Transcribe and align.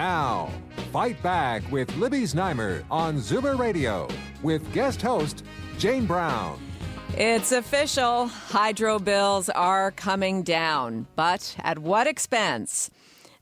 Now, 0.00 0.48
Fight 0.92 1.22
Back 1.22 1.60
with 1.70 1.94
Libby 1.96 2.22
Znaimer 2.22 2.84
on 2.90 3.16
Zoomer 3.16 3.58
Radio 3.58 4.08
with 4.42 4.72
guest 4.72 5.02
host 5.02 5.44
Jane 5.76 6.06
Brown. 6.06 6.58
It's 7.18 7.52
official. 7.52 8.28
Hydro 8.28 8.98
bills 8.98 9.50
are 9.50 9.90
coming 9.90 10.42
down, 10.42 11.06
but 11.16 11.54
at 11.58 11.80
what 11.80 12.06
expense? 12.06 12.90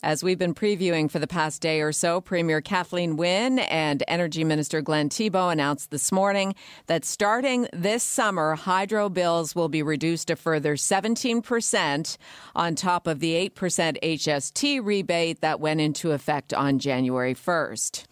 As 0.00 0.22
we've 0.22 0.38
been 0.38 0.54
previewing 0.54 1.10
for 1.10 1.18
the 1.18 1.26
past 1.26 1.60
day 1.60 1.80
or 1.80 1.90
so, 1.90 2.20
Premier 2.20 2.60
Kathleen 2.60 3.16
Wynne 3.16 3.58
and 3.58 4.04
Energy 4.06 4.44
Minister 4.44 4.80
Glenn 4.80 5.08
Thibeault 5.08 5.48
announced 5.48 5.90
this 5.90 6.12
morning 6.12 6.54
that 6.86 7.04
starting 7.04 7.66
this 7.72 8.04
summer, 8.04 8.54
hydro 8.54 9.08
bills 9.08 9.56
will 9.56 9.68
be 9.68 9.82
reduced 9.82 10.30
a 10.30 10.36
further 10.36 10.76
17% 10.76 12.16
on 12.54 12.74
top 12.76 13.08
of 13.08 13.18
the 13.18 13.50
8% 13.50 14.00
HST 14.00 14.84
rebate 14.84 15.40
that 15.40 15.58
went 15.58 15.80
into 15.80 16.12
effect 16.12 16.54
on 16.54 16.78
January 16.78 17.34
1st. 17.34 18.04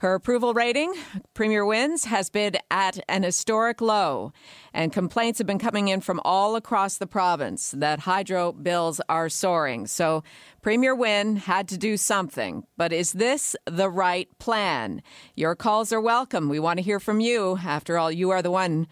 Her 0.00 0.14
approval 0.14 0.54
rating, 0.54 0.94
Premier 1.34 1.64
Wynne's, 1.64 2.04
has 2.04 2.30
been 2.30 2.56
at 2.70 2.98
an 3.08 3.22
historic 3.22 3.80
low, 3.80 4.32
and 4.72 4.92
complaints 4.92 5.38
have 5.38 5.46
been 5.46 5.58
coming 5.58 5.88
in 5.88 6.00
from 6.00 6.20
all 6.24 6.56
across 6.56 6.98
the 6.98 7.06
province 7.06 7.72
that 7.76 8.00
hydro 8.00 8.52
bills 8.52 9.00
are 9.08 9.28
soaring. 9.28 9.86
So 9.86 10.22
Premier 10.62 10.94
Wynne 10.94 11.36
had 11.36 11.68
to 11.68 11.78
do 11.78 11.96
something. 11.96 12.64
But 12.76 12.92
is 12.92 13.12
this 13.12 13.54
the 13.66 13.88
right 13.88 14.28
plan? 14.38 15.02
Your 15.36 15.54
calls 15.54 15.92
are 15.92 16.00
welcome. 16.00 16.48
We 16.48 16.58
want 16.58 16.78
to 16.78 16.82
hear 16.82 17.00
from 17.00 17.20
you. 17.20 17.58
After 17.64 17.98
all, 17.98 18.10
you 18.10 18.30
are 18.30 18.42
the 18.42 18.50
one 18.50 18.86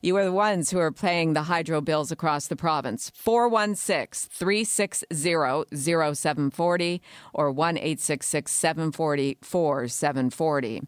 you 0.00 0.16
are 0.16 0.24
the 0.24 0.32
ones 0.32 0.70
who 0.70 0.78
are 0.78 0.92
paying 0.92 1.32
the 1.32 1.42
hydro 1.42 1.80
bills 1.80 2.12
across 2.12 2.46
the 2.46 2.56
province. 2.56 3.10
416 3.14 4.30
360 4.32 5.06
0740 5.74 7.02
or 7.34 7.50
1 7.50 7.76
740 7.96 9.38
4740. 9.42 10.82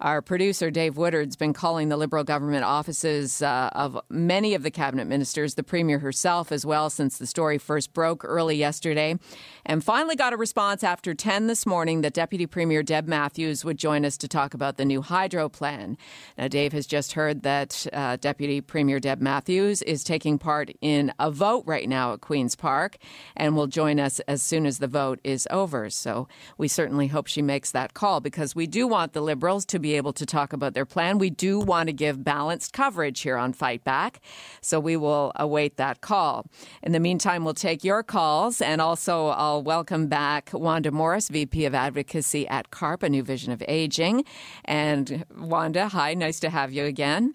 Our 0.00 0.20
producer, 0.20 0.70
Dave 0.70 0.98
Woodard's 0.98 1.36
been 1.36 1.54
calling 1.54 1.88
the 1.88 1.96
Liberal 1.96 2.22
government 2.22 2.64
offices 2.64 3.40
uh, 3.40 3.70
of 3.72 3.98
many 4.10 4.52
of 4.54 4.62
the 4.62 4.70
cabinet 4.70 5.06
ministers, 5.06 5.54
the 5.54 5.62
Premier 5.62 6.00
herself 6.00 6.52
as 6.52 6.66
well, 6.66 6.90
since 6.90 7.16
the 7.16 7.26
story 7.26 7.56
first 7.56 7.94
broke 7.94 8.22
early 8.22 8.56
yesterday, 8.56 9.18
and 9.64 9.82
finally 9.82 10.14
got 10.14 10.34
a 10.34 10.36
response 10.36 10.84
after 10.84 11.14
10 11.14 11.46
this 11.46 11.64
morning 11.64 12.02
that 12.02 12.12
Deputy 12.12 12.46
Premier 12.46 12.82
Deb 12.82 13.08
Matthews 13.08 13.64
would 13.64 13.78
join 13.78 14.04
us 14.04 14.18
to 14.18 14.28
talk 14.28 14.52
about 14.52 14.76
the 14.76 14.84
new 14.84 15.00
hydro 15.00 15.48
plan. 15.48 15.96
Now, 16.36 16.48
Dave 16.48 16.74
has 16.74 16.86
just 16.86 17.12
heard 17.12 17.42
that 17.44 17.86
uh, 17.94 18.16
Deputy 18.16 18.60
Premier 18.60 19.00
Deb 19.00 19.22
Matthews 19.22 19.80
is 19.80 20.04
taking 20.04 20.38
part 20.38 20.70
in 20.82 21.10
a 21.18 21.30
vote 21.30 21.64
right 21.66 21.88
now 21.88 22.12
at 22.12 22.20
Queen's 22.20 22.54
Park 22.54 22.98
and 23.34 23.56
will 23.56 23.66
join 23.66 23.98
us 23.98 24.20
as 24.20 24.42
soon 24.42 24.66
as 24.66 24.78
the 24.78 24.88
vote 24.88 25.20
is 25.24 25.48
over. 25.50 25.88
So 25.88 26.28
we 26.58 26.68
certainly 26.68 27.06
hope 27.06 27.28
she 27.28 27.40
makes 27.40 27.70
that 27.70 27.94
call 27.94 28.20
because 28.20 28.54
we 28.54 28.66
do 28.66 28.86
want 28.86 29.14
the 29.14 29.22
Liberals 29.22 29.64
to 29.66 29.78
be 29.78 29.85
be 29.86 29.94
able 29.94 30.12
to 30.12 30.26
talk 30.26 30.52
about 30.52 30.74
their 30.74 30.84
plan. 30.84 31.16
We 31.18 31.30
do 31.30 31.60
want 31.60 31.86
to 31.86 31.92
give 31.92 32.24
balanced 32.24 32.72
coverage 32.72 33.20
here 33.20 33.36
on 33.36 33.52
Fight 33.52 33.84
Back, 33.84 34.20
so 34.60 34.80
we 34.80 34.96
will 34.96 35.30
await 35.36 35.76
that 35.76 36.00
call. 36.00 36.46
In 36.82 36.90
the 36.90 36.98
meantime, 36.98 37.44
we'll 37.44 37.54
take 37.54 37.84
your 37.84 38.02
calls, 38.02 38.60
and 38.60 38.80
also 38.80 39.28
I'll 39.28 39.62
welcome 39.62 40.08
back 40.08 40.50
Wanda 40.52 40.90
Morris, 40.90 41.28
VP 41.28 41.66
of 41.66 41.74
Advocacy 41.74 42.48
at 42.48 42.72
CARP, 42.72 43.04
a 43.04 43.08
new 43.08 43.22
vision 43.22 43.52
of 43.52 43.62
aging. 43.68 44.24
And 44.64 45.24
Wanda, 45.38 45.86
hi, 45.86 46.14
nice 46.14 46.40
to 46.40 46.50
have 46.50 46.72
you 46.72 46.84
again 46.84 47.34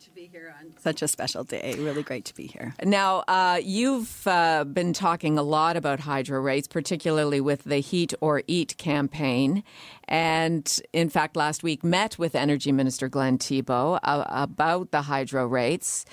to 0.00 0.10
be 0.12 0.30
here 0.32 0.54
on 0.58 0.72
such 0.80 1.02
a 1.02 1.08
special 1.08 1.44
day. 1.44 1.74
Really 1.78 2.02
great 2.02 2.24
to 2.26 2.34
be 2.34 2.46
here. 2.46 2.74
Now, 2.82 3.22
uh, 3.28 3.60
you've 3.62 4.26
uh, 4.26 4.64
been 4.64 4.92
talking 4.92 5.38
a 5.38 5.42
lot 5.42 5.76
about 5.76 6.00
hydro 6.00 6.40
rates, 6.40 6.66
particularly 6.66 7.40
with 7.40 7.64
the 7.64 7.78
Heat 7.78 8.14
or 8.20 8.42
Eat 8.46 8.76
campaign. 8.78 9.62
And 10.08 10.80
in 10.92 11.10
fact, 11.10 11.36
last 11.36 11.62
week 11.62 11.84
met 11.84 12.18
with 12.18 12.34
Energy 12.34 12.72
Minister 12.72 13.08
Glenn 13.08 13.36
Thibeault 13.36 14.00
uh, 14.02 14.24
about 14.28 14.90
the 14.90 15.02
hydro 15.02 15.46
rates. 15.46 16.06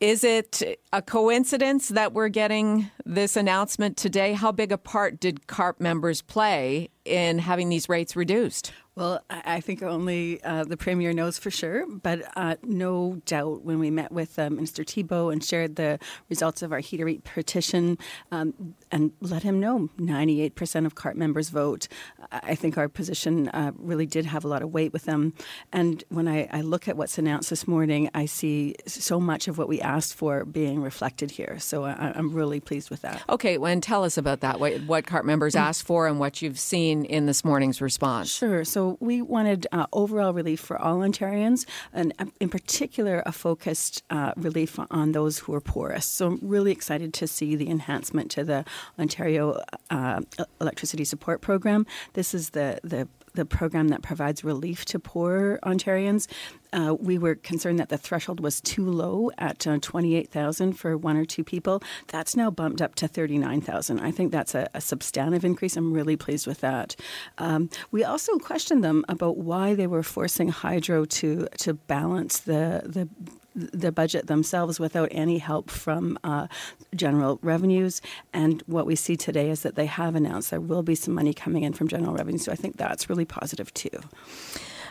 Is 0.00 0.24
it 0.24 0.62
a 0.92 1.00
coincidence 1.00 1.88
that 1.88 2.12
we're 2.12 2.28
getting 2.28 2.90
this 3.06 3.36
announcement 3.36 3.96
today? 3.96 4.34
How 4.34 4.52
big 4.52 4.72
a 4.72 4.78
part 4.78 5.20
did 5.20 5.46
CARP 5.46 5.80
members 5.80 6.20
play 6.22 6.90
in 7.04 7.38
having 7.38 7.68
these 7.68 7.88
rates 7.88 8.16
reduced? 8.16 8.72
Well, 8.96 9.20
I 9.28 9.60
think 9.60 9.82
only 9.82 10.42
uh, 10.42 10.64
the 10.64 10.78
Premier 10.78 11.12
knows 11.12 11.38
for 11.38 11.50
sure, 11.50 11.84
but 11.86 12.22
uh, 12.34 12.56
no 12.62 13.20
doubt 13.26 13.62
when 13.62 13.78
we 13.78 13.90
met 13.90 14.10
with 14.10 14.38
uh, 14.38 14.48
Minister 14.48 14.84
Thibeault 14.84 15.28
and 15.28 15.44
shared 15.44 15.76
the 15.76 15.98
results 16.30 16.62
of 16.62 16.72
our 16.72 16.78
Heat 16.78 17.02
or 17.02 17.08
Eat 17.08 17.22
petition 17.22 17.98
um, 18.32 18.74
and 18.90 19.12
let 19.20 19.42
him 19.42 19.60
know 19.60 19.90
98% 19.98 20.86
of 20.86 20.94
CARP 20.94 21.14
members 21.14 21.50
vote, 21.50 21.88
I 22.32 22.54
think 22.54 22.78
our 22.78 22.88
position 22.88 23.48
uh, 23.50 23.72
really 23.76 24.06
did 24.06 24.24
have 24.24 24.46
a 24.46 24.48
lot 24.48 24.62
of 24.62 24.72
weight 24.72 24.94
with 24.94 25.04
them. 25.04 25.34
And 25.74 26.02
when 26.08 26.26
I, 26.26 26.48
I, 26.50 26.62
look 26.62 26.88
at 26.88 26.96
what's 26.96 27.18
announced 27.18 27.50
this 27.50 27.68
morning, 27.68 28.08
I 28.14 28.24
see 28.24 28.76
so 28.86 29.20
much 29.20 29.46
of 29.46 29.58
what 29.58 29.68
we 29.68 29.78
asked 29.78 30.14
for 30.14 30.46
being 30.46 30.80
reflected 30.80 31.32
here. 31.32 31.58
So 31.58 31.84
I, 31.84 32.16
am 32.16 32.32
really 32.32 32.60
pleased 32.60 32.88
with 32.88 33.02
that. 33.02 33.22
Okay, 33.28 33.58
well, 33.58 33.70
and 33.70 33.82
tell 33.82 34.04
us 34.04 34.16
about 34.16 34.40
that, 34.40 34.58
what, 34.58 34.80
what 34.84 35.04
CARP 35.04 35.26
members 35.26 35.54
mm. 35.54 35.60
asked 35.60 35.84
for 35.84 36.06
and 36.06 36.18
what 36.18 36.40
you've 36.40 36.58
seen 36.58 37.04
in 37.04 37.26
this 37.26 37.44
morning's 37.44 37.82
response. 37.82 38.30
Sure. 38.30 38.64
So 38.64 38.85
we 39.00 39.22
wanted 39.22 39.66
uh, 39.72 39.86
overall 39.92 40.32
relief 40.32 40.60
for 40.60 40.76
all 40.78 40.98
Ontarians, 40.98 41.66
and 41.92 42.12
uh, 42.18 42.26
in 42.40 42.48
particular, 42.48 43.22
a 43.26 43.32
focused 43.32 44.02
uh, 44.10 44.32
relief 44.36 44.78
on 44.90 45.12
those 45.12 45.40
who 45.40 45.54
are 45.54 45.60
poorest. 45.60 46.14
So 46.16 46.26
I'm 46.28 46.38
really 46.42 46.72
excited 46.72 47.12
to 47.14 47.26
see 47.26 47.56
the 47.56 47.68
enhancement 47.68 48.30
to 48.32 48.44
the 48.44 48.64
Ontario 48.98 49.60
uh, 49.90 50.20
Electricity 50.60 51.04
Support 51.04 51.40
Program. 51.40 51.86
This 52.14 52.34
is 52.34 52.50
the 52.50 52.80
the 52.82 53.08
the 53.36 53.44
program 53.44 53.88
that 53.88 54.02
provides 54.02 54.42
relief 54.42 54.84
to 54.86 54.98
poor 54.98 55.58
Ontarians. 55.62 56.26
Uh, 56.72 56.94
we 56.98 57.18
were 57.18 57.34
concerned 57.34 57.78
that 57.78 57.88
the 57.88 57.98
threshold 57.98 58.40
was 58.40 58.60
too 58.60 58.84
low 58.84 59.30
at 59.38 59.66
uh, 59.66 59.78
28,000 59.80 60.72
for 60.74 60.96
one 60.96 61.16
or 61.16 61.24
two 61.24 61.44
people. 61.44 61.82
That's 62.08 62.36
now 62.36 62.50
bumped 62.50 62.82
up 62.82 62.94
to 62.96 63.08
39,000. 63.08 64.00
I 64.00 64.10
think 64.10 64.32
that's 64.32 64.54
a, 64.54 64.68
a, 64.74 64.80
substantive 64.80 65.44
increase. 65.44 65.76
I'm 65.76 65.92
really 65.92 66.16
pleased 66.16 66.46
with 66.46 66.60
that. 66.60 66.96
Um, 67.38 67.70
we 67.90 68.04
also 68.04 68.38
questioned 68.38 68.84
them 68.84 69.04
about 69.08 69.36
why 69.36 69.74
they 69.74 69.86
were 69.86 70.02
forcing 70.02 70.48
hydro 70.48 71.04
to 71.04 71.48
to 71.58 71.74
balance 71.74 72.40
the 72.40 72.82
the 72.84 73.08
the 73.56 73.90
budget 73.90 74.26
themselves 74.26 74.78
without 74.78 75.08
any 75.10 75.38
help 75.38 75.70
from 75.70 76.18
uh, 76.22 76.46
general 76.94 77.38
revenues. 77.42 78.02
And 78.32 78.62
what 78.66 78.86
we 78.86 78.96
see 78.96 79.16
today 79.16 79.50
is 79.50 79.62
that 79.62 79.76
they 79.76 79.86
have 79.86 80.14
announced 80.14 80.50
there 80.50 80.60
will 80.60 80.82
be 80.82 80.94
some 80.94 81.14
money 81.14 81.32
coming 81.32 81.62
in 81.62 81.72
from 81.72 81.88
general 81.88 82.14
revenue. 82.14 82.38
So 82.38 82.52
I 82.52 82.56
think 82.56 82.76
that's 82.76 83.08
really 83.08 83.24
positive 83.24 83.72
too. 83.72 83.98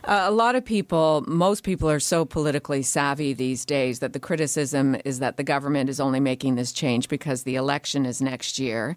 Uh, 0.06 0.26
a 0.28 0.32
lot 0.32 0.54
of 0.54 0.64
people, 0.64 1.24
most 1.28 1.64
people 1.64 1.90
are 1.90 2.00
so 2.00 2.26
politically 2.26 2.84
savvy 2.84 3.34
these 3.34 3.66
days 3.66 4.00
that 4.00 4.14
the 4.14 4.20
criticism 4.20 4.96
is 5.04 5.18
that 5.18 5.38
the 5.38 5.44
government 5.44 5.90
is 5.90 6.00
only 6.00 6.20
making 6.20 6.54
this 6.54 6.72
change 6.72 7.10
because 7.10 7.42
the 7.42 7.56
election 7.56 8.06
is 8.06 8.22
next 8.22 8.60
year. 8.60 8.96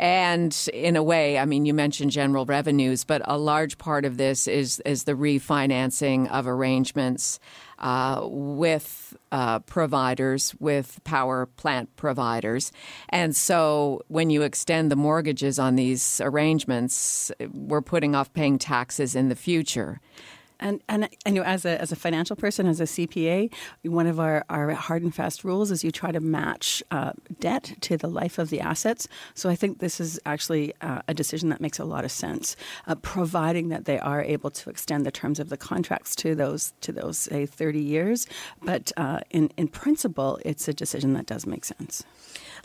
And 0.00 0.56
in 0.74 0.96
a 0.96 1.02
way, 1.02 1.38
I 1.38 1.44
mean, 1.44 1.64
you 1.64 1.74
mentioned 1.74 2.10
general 2.10 2.44
revenues, 2.44 3.04
but 3.04 3.22
a 3.24 3.38
large 3.38 3.78
part 3.78 4.04
of 4.04 4.16
this 4.16 4.48
is, 4.48 4.80
is 4.80 5.04
the 5.04 5.12
refinancing 5.12 6.28
of 6.28 6.48
arrangements 6.48 7.38
uh, 7.78 8.22
with 8.24 9.16
uh, 9.30 9.60
providers, 9.60 10.56
with 10.58 10.98
power 11.04 11.46
plant 11.46 11.94
providers. 11.94 12.72
And 13.10 13.36
so 13.36 14.02
when 14.08 14.30
you 14.30 14.42
extend 14.42 14.90
the 14.90 14.96
mortgages 14.96 15.60
on 15.60 15.76
these 15.76 16.20
arrangements, 16.20 17.30
we're 17.52 17.80
putting 17.80 18.16
off 18.16 18.32
paying 18.32 18.58
taxes 18.58 19.14
in 19.14 19.28
the 19.28 19.36
future. 19.36 20.00
And 20.60 20.82
and 20.88 21.08
I 21.24 21.30
know 21.30 21.42
as 21.42 21.64
a 21.64 21.80
as 21.80 21.92
a 21.92 21.96
financial 21.96 22.36
person, 22.36 22.66
as 22.66 22.80
a 22.80 22.84
CPA, 22.84 23.52
one 23.82 24.06
of 24.06 24.18
our, 24.18 24.44
our 24.48 24.70
hard 24.72 25.02
and 25.02 25.14
fast 25.14 25.44
rules 25.44 25.70
is 25.70 25.84
you 25.84 25.90
try 25.90 26.12
to 26.12 26.20
match 26.20 26.82
uh, 26.90 27.12
debt 27.40 27.74
to 27.82 27.96
the 27.96 28.08
life 28.08 28.38
of 28.38 28.50
the 28.50 28.60
assets. 28.60 29.08
So 29.34 29.48
I 29.48 29.56
think 29.56 29.78
this 29.78 30.00
is 30.00 30.18
actually 30.26 30.74
uh, 30.80 31.02
a 31.06 31.14
decision 31.14 31.48
that 31.50 31.60
makes 31.60 31.78
a 31.78 31.84
lot 31.84 32.04
of 32.04 32.10
sense, 32.10 32.56
uh, 32.86 32.94
providing 32.96 33.68
that 33.68 33.84
they 33.84 33.98
are 33.98 34.22
able 34.22 34.50
to 34.50 34.70
extend 34.70 35.06
the 35.06 35.10
terms 35.10 35.38
of 35.38 35.48
the 35.48 35.56
contracts 35.56 36.16
to 36.16 36.34
those 36.34 36.72
to 36.80 36.92
those 36.92 37.18
say 37.18 37.46
30 37.46 37.80
years. 37.80 38.26
But 38.62 38.92
uh, 38.96 39.20
in 39.30 39.50
in 39.56 39.68
principle, 39.68 40.38
it's 40.44 40.66
a 40.68 40.72
decision 40.72 41.12
that 41.14 41.26
does 41.26 41.46
make 41.46 41.64
sense. 41.64 42.04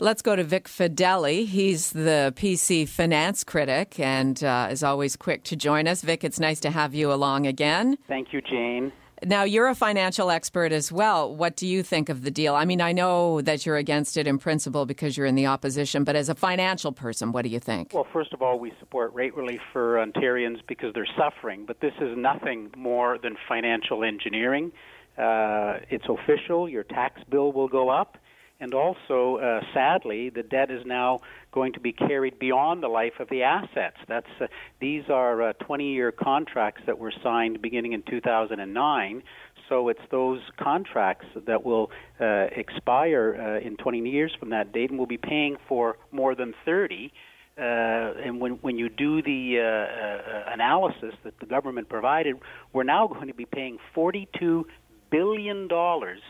Let's 0.00 0.22
go 0.22 0.34
to 0.34 0.42
Vic 0.42 0.66
Fedeli. 0.68 1.46
He's 1.46 1.92
the 1.92 2.32
PC 2.36 2.88
finance 2.88 3.44
critic 3.44 4.00
and 4.00 4.42
uh, 4.42 4.68
is 4.70 4.82
always 4.82 5.14
quick 5.14 5.44
to 5.44 5.56
join 5.56 5.86
us. 5.86 6.02
Vic, 6.02 6.24
it's 6.24 6.40
nice 6.40 6.58
to 6.60 6.70
have 6.70 6.94
you 6.94 7.12
along 7.12 7.46
again. 7.46 7.83
Thank 8.08 8.32
you, 8.32 8.40
Jane. 8.40 8.92
Now, 9.24 9.44
you're 9.44 9.68
a 9.68 9.74
financial 9.74 10.30
expert 10.30 10.72
as 10.72 10.92
well. 10.92 11.34
What 11.34 11.56
do 11.56 11.66
you 11.66 11.82
think 11.82 12.08
of 12.08 12.22
the 12.22 12.30
deal? 12.30 12.54
I 12.54 12.64
mean, 12.64 12.80
I 12.80 12.92
know 12.92 13.40
that 13.40 13.64
you're 13.64 13.76
against 13.76 14.16
it 14.16 14.26
in 14.26 14.38
principle 14.38 14.86
because 14.86 15.16
you're 15.16 15.26
in 15.26 15.34
the 15.34 15.46
opposition, 15.46 16.04
but 16.04 16.16
as 16.16 16.28
a 16.28 16.34
financial 16.34 16.92
person, 16.92 17.32
what 17.32 17.42
do 17.42 17.48
you 17.48 17.60
think? 17.60 17.94
Well, 17.94 18.06
first 18.12 18.34
of 18.34 18.42
all, 18.42 18.58
we 18.58 18.72
support 18.80 19.14
rate 19.14 19.34
relief 19.34 19.60
for 19.72 19.96
Ontarians 19.96 20.58
because 20.66 20.92
they're 20.94 21.08
suffering, 21.16 21.64
but 21.64 21.80
this 21.80 21.94
is 22.00 22.18
nothing 22.18 22.70
more 22.76 23.16
than 23.16 23.36
financial 23.48 24.04
engineering. 24.04 24.72
Uh, 25.16 25.78
it's 25.90 26.06
official. 26.08 26.68
Your 26.68 26.82
tax 26.82 27.22
bill 27.30 27.52
will 27.52 27.68
go 27.68 27.88
up. 27.88 28.18
And 28.64 28.72
also, 28.72 29.36
uh, 29.36 29.60
sadly, 29.74 30.30
the 30.30 30.42
debt 30.42 30.70
is 30.70 30.86
now 30.86 31.20
going 31.52 31.74
to 31.74 31.80
be 31.80 31.92
carried 31.92 32.38
beyond 32.38 32.82
the 32.82 32.88
life 32.88 33.12
of 33.20 33.28
the 33.28 33.42
assets. 33.42 33.98
That's 34.08 34.26
uh, 34.40 34.46
these 34.80 35.02
are 35.10 35.50
uh, 35.50 35.52
20-year 35.68 36.12
contracts 36.12 36.80
that 36.86 36.98
were 36.98 37.12
signed 37.22 37.60
beginning 37.60 37.92
in 37.92 38.02
2009. 38.08 39.22
So 39.68 39.90
it's 39.90 40.00
those 40.10 40.40
contracts 40.58 41.26
that 41.46 41.62
will 41.62 41.90
uh, 42.18 42.46
expire 42.56 43.60
uh, 43.62 43.66
in 43.66 43.76
20 43.76 43.98
years 44.08 44.34
from 44.40 44.48
that 44.50 44.72
date, 44.72 44.88
and 44.88 44.98
we'll 44.98 45.08
be 45.08 45.18
paying 45.18 45.58
for 45.68 45.98
more 46.10 46.34
than 46.34 46.54
30. 46.64 47.12
Uh, 47.58 47.60
and 47.60 48.40
when 48.40 48.52
when 48.62 48.78
you 48.78 48.88
do 48.88 49.20
the 49.20 49.58
uh, 49.58 49.62
uh, 49.62 50.54
analysis 50.54 51.12
that 51.22 51.38
the 51.38 51.46
government 51.46 51.90
provided, 51.90 52.36
we're 52.72 52.82
now 52.82 53.06
going 53.08 53.28
to 53.28 53.34
be 53.34 53.44
paying 53.44 53.76
42 53.94 54.66
billion 55.10 55.68
dollars 55.68 56.20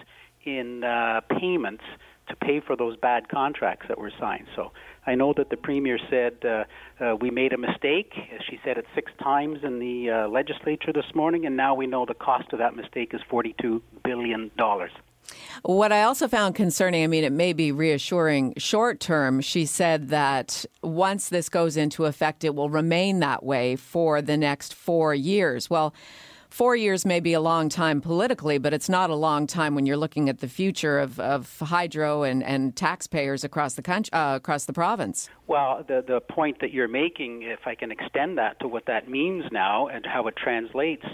in 0.45 0.85
uh, 0.85 1.21
payments 1.41 1.85
to 2.29 2.37
pay 2.37 2.61
for 2.61 2.77
those 2.77 2.97
bad 2.97 3.29
contracts 3.29 3.87
that 3.89 3.99
were 3.99 4.13
signed. 4.19 4.47
So 4.57 4.73
I 5.07 5.15
know 5.15 5.35
that 5.37 5.51
the 5.51 5.57
premier 5.57 5.99
said 6.11 6.35
uh, 6.45 6.65
uh, 7.03 7.17
we 7.17 7.31
made 7.31 7.53
a 7.53 7.59
mistake. 7.59 8.13
She 8.49 8.59
said 8.65 8.79
it 8.79 8.87
six 8.95 9.13
times 9.23 9.59
in 9.63 9.79
the 9.79 10.11
uh, 10.11 10.29
legislature 10.29 10.93
this 10.93 11.15
morning, 11.15 11.47
and 11.47 11.57
now 11.57 11.75
we 11.75 11.87
know 11.87 12.07
the 12.07 12.15
cost 12.15 12.53
of 12.53 12.59
that 12.59 12.75
mistake 12.77 13.13
is 13.13 13.21
$42 13.31 13.83
billion. 14.03 14.51
What 15.63 15.93
I 15.93 16.03
also 16.03 16.29
found 16.29 16.55
concerning, 16.55 17.03
I 17.03 17.07
mean, 17.07 17.25
it 17.25 17.33
may 17.33 17.53
be 17.53 17.73
reassuring 17.73 18.55
short 18.59 19.01
term. 19.01 19.41
She 19.41 19.65
said 19.67 20.09
that 20.09 20.67
once 20.83 21.29
this 21.29 21.49
goes 21.49 21.77
into 21.77 22.05
effect, 22.05 22.45
it 22.45 22.55
will 22.55 22.69
remain 22.69 23.21
that 23.21 23.43
way 23.43 23.77
for 23.77 24.21
the 24.21 24.37
next 24.37 24.75
four 24.75 25.15
years. 25.15 25.71
Well, 25.71 25.95
four 26.55 26.77
years 26.77 27.05
may 27.05 27.19
be 27.19 27.33
a 27.33 27.41
long 27.41 27.69
time 27.69 28.01
politically, 28.01 28.59
but 28.59 28.73
it's 28.73 28.89
not 28.89 29.11
a 29.11 29.15
long 29.17 29.45
time 29.45 29.75
when 29.75 29.87
you're 29.87 29.97
looking 29.97 30.29
at 30.29 30.39
the 30.39 30.47
future 30.47 31.01
of, 31.01 31.19
of 31.19 31.59
hydro 31.59 32.23
and, 32.23 32.45
and 32.45 32.77
taxpayers 32.77 33.43
across 33.43 33.75
the 33.75 33.83
country, 33.83 34.13
uh, 34.13 34.37
across 34.37 34.65
the 34.65 34.73
province. 34.73 35.29
Well, 35.49 35.85
the 35.87 36.05
the 36.07 36.21
point 36.21 36.61
that 36.61 36.71
you're 36.73 36.87
making, 36.87 37.43
if 37.43 37.67
I 37.67 37.75
can 37.75 37.91
extend 37.91 38.39
that 38.39 38.61
to 38.61 38.69
what 38.69 38.87
that 38.87 39.09
means 39.09 39.45
now 39.51 39.89
and 39.89 40.07
how 40.07 40.29
it 40.29 40.37
translates, 40.37 41.05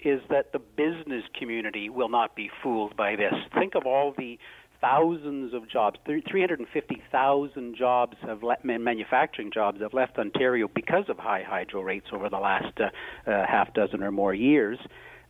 is 0.00 0.20
that 0.28 0.52
the 0.52 0.58
business 0.58 1.24
community 1.38 1.88
will 1.88 2.10
not 2.10 2.36
be 2.36 2.50
fooled 2.62 2.94
by 2.94 3.16
this. 3.16 3.34
Think 3.58 3.74
of 3.74 3.86
all 3.86 4.14
the 4.16 4.38
thousands 4.80 5.54
of 5.54 5.68
jobs, 5.68 5.98
350,000 6.04 7.76
jobs 7.76 8.16
have 8.22 8.42
left, 8.42 8.64
manufacturing 8.64 9.50
jobs 9.52 9.80
have 9.80 9.94
left 9.94 10.18
Ontario 10.18 10.68
because 10.74 11.04
of 11.08 11.18
high 11.18 11.42
hydro 11.46 11.82
rates 11.82 12.06
over 12.12 12.28
the 12.28 12.38
last 12.38 12.78
uh, 12.80 12.84
uh, 13.30 13.46
half 13.46 13.72
dozen 13.74 14.02
or 14.02 14.10
more 14.10 14.34
years. 14.34 14.78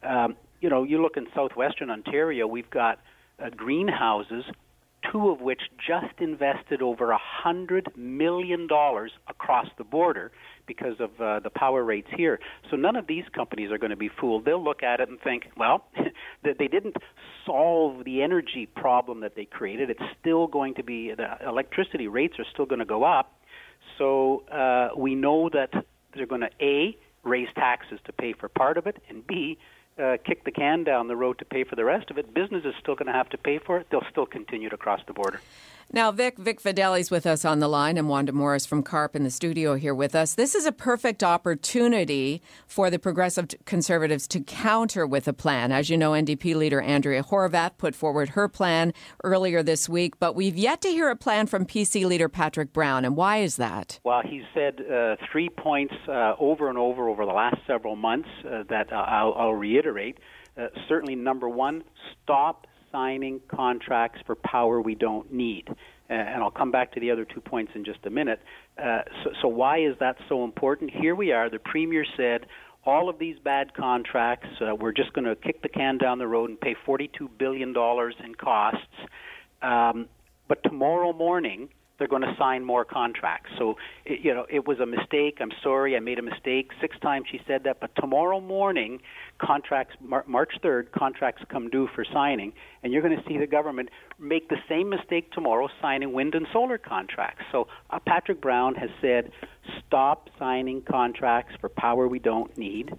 Um, 0.03 0.37
you 0.61 0.69
know, 0.69 0.83
you 0.85 1.01
look 1.03 1.17
in 1.17 1.27
southwestern 1.35 1.91
Ontario, 1.91 2.47
we've 2.47 2.71
got 2.71 3.01
uh, 3.39 3.51
greenhouses 3.51 4.45
two 5.11 5.31
of 5.31 5.41
which 5.41 5.63
just 5.79 6.21
invested 6.21 6.83
over 6.83 7.11
a 7.11 7.19
hundred 7.19 7.89
million 7.97 8.67
dollars 8.67 9.13
across 9.29 9.67
the 9.79 9.85
border 9.85 10.31
because 10.67 11.01
of 11.01 11.11
uh, 11.21 11.41
the 11.41 11.51
power 11.51 11.83
rates 11.83 12.09
here. 12.17 12.39
So 12.71 12.77
none 12.77 12.97
of 12.97 13.07
these 13.07 13.25
companies 13.35 13.71
are 13.71 13.79
going 13.79 13.91
to 13.91 13.97
be 13.97 14.11
fooled. 14.21 14.45
They'll 14.45 14.63
look 14.63 14.83
at 14.83 15.01
it 15.01 15.09
and 15.09 15.21
think, 15.21 15.49
well, 15.57 15.85
that 16.43 16.59
they 16.59 16.69
didn't 16.69 16.97
solve 17.45 18.05
the 18.05 18.23
energy 18.23 18.67
problem 18.67 19.21
that 19.21 19.35
they 19.35 19.45
created. 19.45 19.91
It's 19.91 20.03
still 20.21 20.47
going 20.47 20.75
to 20.75 20.83
be 20.83 21.13
the 21.15 21.37
electricity 21.47 22.09
rates 22.09 22.39
are 22.39 22.47
still 22.53 22.67
going 22.67 22.79
to 22.79 22.85
go 22.85 23.05
up. 23.05 23.41
So 23.99 24.45
uh, 24.51 24.91
we 24.97 25.15
know 25.15 25.49
that 25.51 25.73
they're 26.15 26.27
going 26.27 26.41
to 26.43 26.51
a 26.61 26.97
raise 27.23 27.49
taxes 27.55 28.01
to 28.07 28.13
pay 28.13 28.33
for 28.33 28.49
part 28.49 28.79
of 28.79 28.87
it, 28.87 28.97
and 29.09 29.27
b 29.27 29.59
uh, 30.01 30.17
kick 30.25 30.45
the 30.45 30.51
can 30.51 30.85
down 30.85 31.09
the 31.09 31.17
road 31.17 31.39
to 31.39 31.45
pay 31.45 31.65
for 31.65 31.77
the 31.77 31.85
rest 31.85 32.11
of 32.11 32.19
it, 32.19 32.33
business 32.33 32.65
is 32.65 32.75
still 32.81 32.95
going 32.95 33.07
to 33.07 33.13
have 33.13 33.29
to 33.29 33.39
pay 33.39 33.59
for 33.59 33.79
it. 33.79 33.87
They'll 33.91 34.07
still 34.11 34.27
continue 34.27 34.69
to 34.71 34.77
cross 34.77 35.01
the 35.07 35.13
border. 35.13 35.41
Now, 35.93 36.13
Vic, 36.13 36.39
Vic 36.39 36.61
Fedeli's 36.61 37.11
with 37.11 37.27
us 37.27 37.45
on 37.45 37.59
the 37.59 37.67
line, 37.67 37.99
and 37.99 38.09
Wanda 38.09 38.31
Morris 38.31 38.65
from 38.65 38.85
CARP 38.85 39.17
in 39.17 39.25
the 39.25 39.31
studio 39.31 39.75
here 39.75 39.93
with 39.93 40.15
us. 40.15 40.37
This 40.37 40.55
is 40.55 40.65
a 40.65 40.71
perfect 40.71 41.25
opportunity 41.25 42.43
for 42.69 42.91
the 42.91 42.99
progressive 43.01 43.49
conservatives 43.65 44.29
to 44.29 44.41
counter 44.41 45.05
with 45.05 45.27
a 45.27 45.33
plan. 45.33 45.73
As 45.73 45.91
you 45.91 45.97
know, 45.97 46.13
NDP 46.13 46.55
leader 46.55 46.81
Andrea 46.81 47.25
Horwath 47.25 47.77
put 47.77 47.97
forward 47.97 48.31
her 48.31 48.47
plan 48.47 48.95
earlier 49.25 49.65
this 49.65 49.89
week, 49.89 50.17
but 50.21 50.37
we've 50.37 50.57
yet 50.57 50.81
to 50.83 50.89
hear 50.91 51.11
a 51.11 51.17
plan 51.17 51.49
from 51.49 51.67
PC 51.67 52.07
leader 52.07 52.29
Patrick 52.29 52.73
Brown. 52.73 53.05
And 53.05 53.17
why 53.17 53.39
is 53.39 53.57
that? 53.57 53.99
Well, 54.05 54.23
he 54.25 54.43
said 54.55 54.81
uh, 54.89 55.17
three 55.33 55.49
points 55.49 55.95
uh, 56.07 56.35
over 56.39 56.69
and 56.69 56.79
over 56.79 57.09
over 57.09 57.27
the 57.27 57.33
last 57.33 57.57
several 57.67 57.97
months 57.97 58.29
uh, 58.47 58.63
that 58.69 58.93
I'll, 58.93 59.35
I'll 59.35 59.55
reiterate. 59.55 60.19
Uh, 60.57 60.69
certainly, 60.89 61.17
number 61.17 61.49
one, 61.49 61.83
stop 62.23 62.69
signing 62.93 63.41
contracts 63.49 64.21
for 64.27 64.35
power 64.35 64.81
we 64.81 64.95
don't 64.95 65.33
need. 65.33 65.69
Uh, 65.69 66.13
and 66.13 66.43
I'll 66.43 66.51
come 66.51 66.71
back 66.71 66.93
to 66.93 67.01
the 67.01 67.11
other 67.11 67.25
two 67.25 67.41
points 67.41 67.73
in 67.75 67.85
just 67.85 68.01
a 68.05 68.11
minute. 68.11 68.41
Uh, 68.77 69.03
so, 69.23 69.31
so, 69.43 69.49
why 69.49 69.79
is 69.79 69.95
that 70.01 70.17
so 70.29 70.45
important? 70.45 70.91
Here 70.91 71.15
we 71.15 71.31
are. 71.33 71.49
The 71.49 71.61
Premier 71.61 72.05
said 72.17 72.47
all 72.85 73.09
of 73.09 73.19
these 73.19 73.39
bad 73.39 73.75
contracts, 73.75 74.49
uh, 74.61 74.75
we're 74.75 74.93
just 74.93 75.13
going 75.13 75.27
to 75.27 75.37
kick 75.37 75.63
the 75.63 75.69
can 75.69 75.99
down 75.99 76.19
the 76.19 76.27
road 76.27 76.51
and 76.51 76.61
pay 76.61 76.75
$42 76.87 77.29
billion 77.39 77.69
in 77.71 78.35
costs. 78.35 78.87
Um, 79.63 80.09
but 80.49 80.63
tomorrow 80.65 81.13
morning, 81.13 81.69
they're 82.01 82.09
going 82.09 82.23
to 82.23 82.35
sign 82.39 82.65
more 82.65 82.85
contracts. 82.85 83.51
So, 83.59 83.77
it, 84.07 84.21
you 84.25 84.35
know, 84.35 84.47
it 84.49 84.67
was 84.67 84.81
a 84.81 84.87
mistake. 84.87 85.39
I'm 85.41 85.53
sorry, 85.63 85.95
I 85.95 86.01
made 86.01 86.19
a 86.19 86.23
mistake. 86.23 86.71
Six 86.81 86.99
times 86.99 87.27
she 87.31 87.41
said 87.47 87.65
that. 87.65 87.79
But 87.79 87.95
tomorrow 87.95 88.41
morning, 88.41 89.01
contracts, 89.39 89.95
Mar- 90.01 90.25
March 90.27 90.55
3rd, 90.65 90.93
contracts 90.93 91.43
come 91.51 91.69
due 91.69 91.89
for 91.95 92.05
signing, 92.11 92.55
and 92.83 92.93
you're 92.93 93.03
going 93.03 93.17
to 93.17 93.23
see 93.29 93.37
the 93.37 93.47
government 93.47 93.91
make 94.19 94.49
the 94.49 94.57
same 94.67 94.89
mistake 94.89 95.31
tomorrow 95.33 95.69
signing 95.83 96.15
wind 96.15 96.35
and 96.35 96.47
solar 96.55 96.79
contracts. 96.79 97.45
So, 97.53 97.69
uh, 97.91 97.99
Patrick 98.05 98.41
Brown 98.41 98.75
has 98.77 98.91
said, 99.03 99.31
stop 99.87 100.31
signing 100.39 100.81
contracts 100.81 101.55
for 101.61 101.69
power 101.69 102.09
we 102.09 102.19
don't 102.19 102.57
need. 102.57 102.93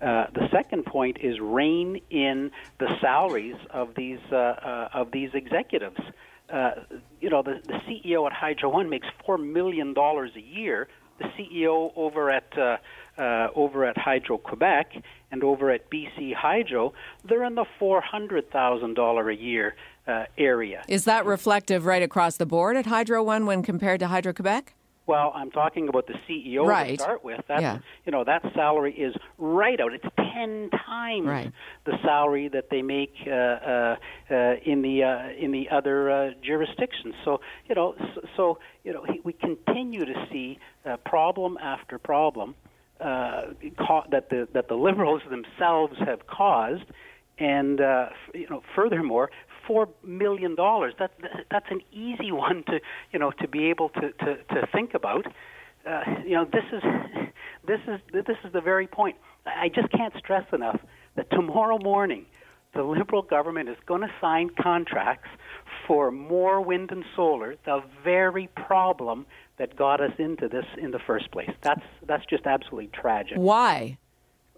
Uh, 0.00 0.26
the 0.34 0.46
second 0.52 0.84
point 0.84 1.16
is 1.20 1.40
rein 1.40 2.00
in 2.10 2.52
the 2.78 2.86
salaries 3.00 3.56
of 3.70 3.94
these 3.96 4.18
uh, 4.30 4.36
uh, 4.36 4.88
of 4.92 5.10
these 5.10 5.30
executives 5.32 5.98
uh, 6.50 6.70
you 7.20 7.30
know, 7.30 7.42
the, 7.42 7.60
the 7.66 7.78
CEO 7.88 8.26
at 8.26 8.32
Hydro 8.32 8.70
One 8.70 8.88
makes 8.88 9.06
four 9.24 9.38
million 9.38 9.94
dollars 9.94 10.30
a 10.36 10.40
year. 10.40 10.88
The 11.18 11.24
CEO 11.38 11.92
over 11.96 12.30
at 12.30 12.56
uh, 12.56 12.76
uh, 13.18 13.48
over 13.54 13.84
at 13.84 13.96
Hydro 13.96 14.38
Quebec 14.38 14.92
and 15.30 15.42
over 15.42 15.70
at 15.70 15.90
BC 15.90 16.34
Hydro, 16.34 16.92
they're 17.24 17.44
in 17.44 17.54
the 17.54 17.64
four 17.78 18.00
hundred 18.00 18.50
thousand 18.50 18.94
dollar 18.94 19.30
a 19.30 19.36
year 19.36 19.74
uh, 20.06 20.24
area. 20.38 20.84
Is 20.88 21.04
that 21.04 21.24
reflective 21.24 21.86
right 21.86 22.02
across 22.02 22.36
the 22.36 22.46
board 22.46 22.76
at 22.76 22.86
Hydro 22.86 23.22
One 23.22 23.46
when 23.46 23.62
compared 23.62 24.00
to 24.00 24.08
Hydro 24.08 24.34
Quebec? 24.34 24.74
Well, 25.06 25.32
I'm 25.34 25.50
talking 25.50 25.88
about 25.88 26.08
the 26.08 26.14
CEO 26.28 26.66
right. 26.66 26.98
to 26.98 27.02
start 27.02 27.24
with. 27.24 27.40
That's, 27.46 27.62
yeah. 27.62 27.78
You 28.04 28.12
know, 28.12 28.24
that 28.24 28.42
salary 28.54 28.92
is 28.92 29.14
right 29.38 29.80
out. 29.80 29.92
It's 29.92 30.04
ten 30.16 30.70
times 30.70 31.26
right. 31.26 31.52
the 31.84 31.96
salary 32.02 32.48
that 32.48 32.70
they 32.70 32.82
make 32.82 33.14
uh, 33.26 33.30
uh, 33.30 33.96
uh, 34.30 34.54
in 34.64 34.82
the 34.82 35.04
uh, 35.04 35.28
in 35.38 35.52
the 35.52 35.68
other 35.70 36.10
uh, 36.10 36.30
jurisdictions. 36.42 37.14
So, 37.24 37.40
you 37.68 37.74
know, 37.74 37.94
so, 38.14 38.20
so 38.36 38.58
you 38.82 38.92
know, 38.92 39.06
we 39.22 39.32
continue 39.32 40.04
to 40.04 40.26
see 40.30 40.58
uh, 40.84 40.96
problem 40.98 41.56
after 41.58 41.98
problem 41.98 42.56
uh, 43.00 43.42
ca- 43.78 44.06
that 44.10 44.30
the 44.30 44.48
that 44.54 44.68
the 44.68 44.74
liberals 44.88 45.22
themselves 45.30 45.94
have 45.98 46.26
caused. 46.26 46.84
And 47.38 47.82
uh, 47.82 48.08
you 48.32 48.48
know, 48.48 48.62
furthermore, 48.74 49.30
four 49.66 49.88
million 50.04 50.54
dollars. 50.54 50.94
That, 50.98 51.12
that's 51.50 51.66
an 51.70 51.80
easy 51.92 52.32
one 52.46 52.64
to 52.64 52.80
you 53.12 53.18
know 53.18 53.30
to 53.32 53.48
be 53.48 53.66
able 53.66 53.88
to 53.90 54.12
to, 54.12 54.36
to 54.36 54.66
think 54.72 54.94
about. 54.94 55.26
Uh, 55.86 56.02
you 56.24 56.34
know, 56.34 56.44
this 56.44 56.64
is 56.72 56.82
this 57.66 57.80
is 57.86 58.00
this 58.12 58.36
is 58.44 58.52
the 58.52 58.60
very 58.60 58.86
point. 58.86 59.16
I 59.46 59.68
just 59.68 59.90
can't 59.92 60.14
stress 60.18 60.44
enough 60.52 60.80
that 61.14 61.30
tomorrow 61.30 61.78
morning 61.78 62.26
the 62.74 62.82
Liberal 62.82 63.22
government 63.22 63.68
is 63.68 63.76
going 63.86 64.02
to 64.02 64.10
sign 64.20 64.50
contracts 64.60 65.28
for 65.86 66.10
more 66.10 66.60
wind 66.60 66.90
and 66.90 67.04
solar, 67.14 67.56
the 67.64 67.82
very 68.04 68.48
problem 68.54 69.26
that 69.58 69.76
got 69.76 70.00
us 70.00 70.12
into 70.18 70.48
this 70.48 70.66
in 70.76 70.90
the 70.90 70.98
first 70.98 71.30
place. 71.30 71.50
That's 71.62 71.82
that's 72.06 72.24
just 72.26 72.46
absolutely 72.46 72.90
tragic. 72.92 73.38
Why? 73.38 73.98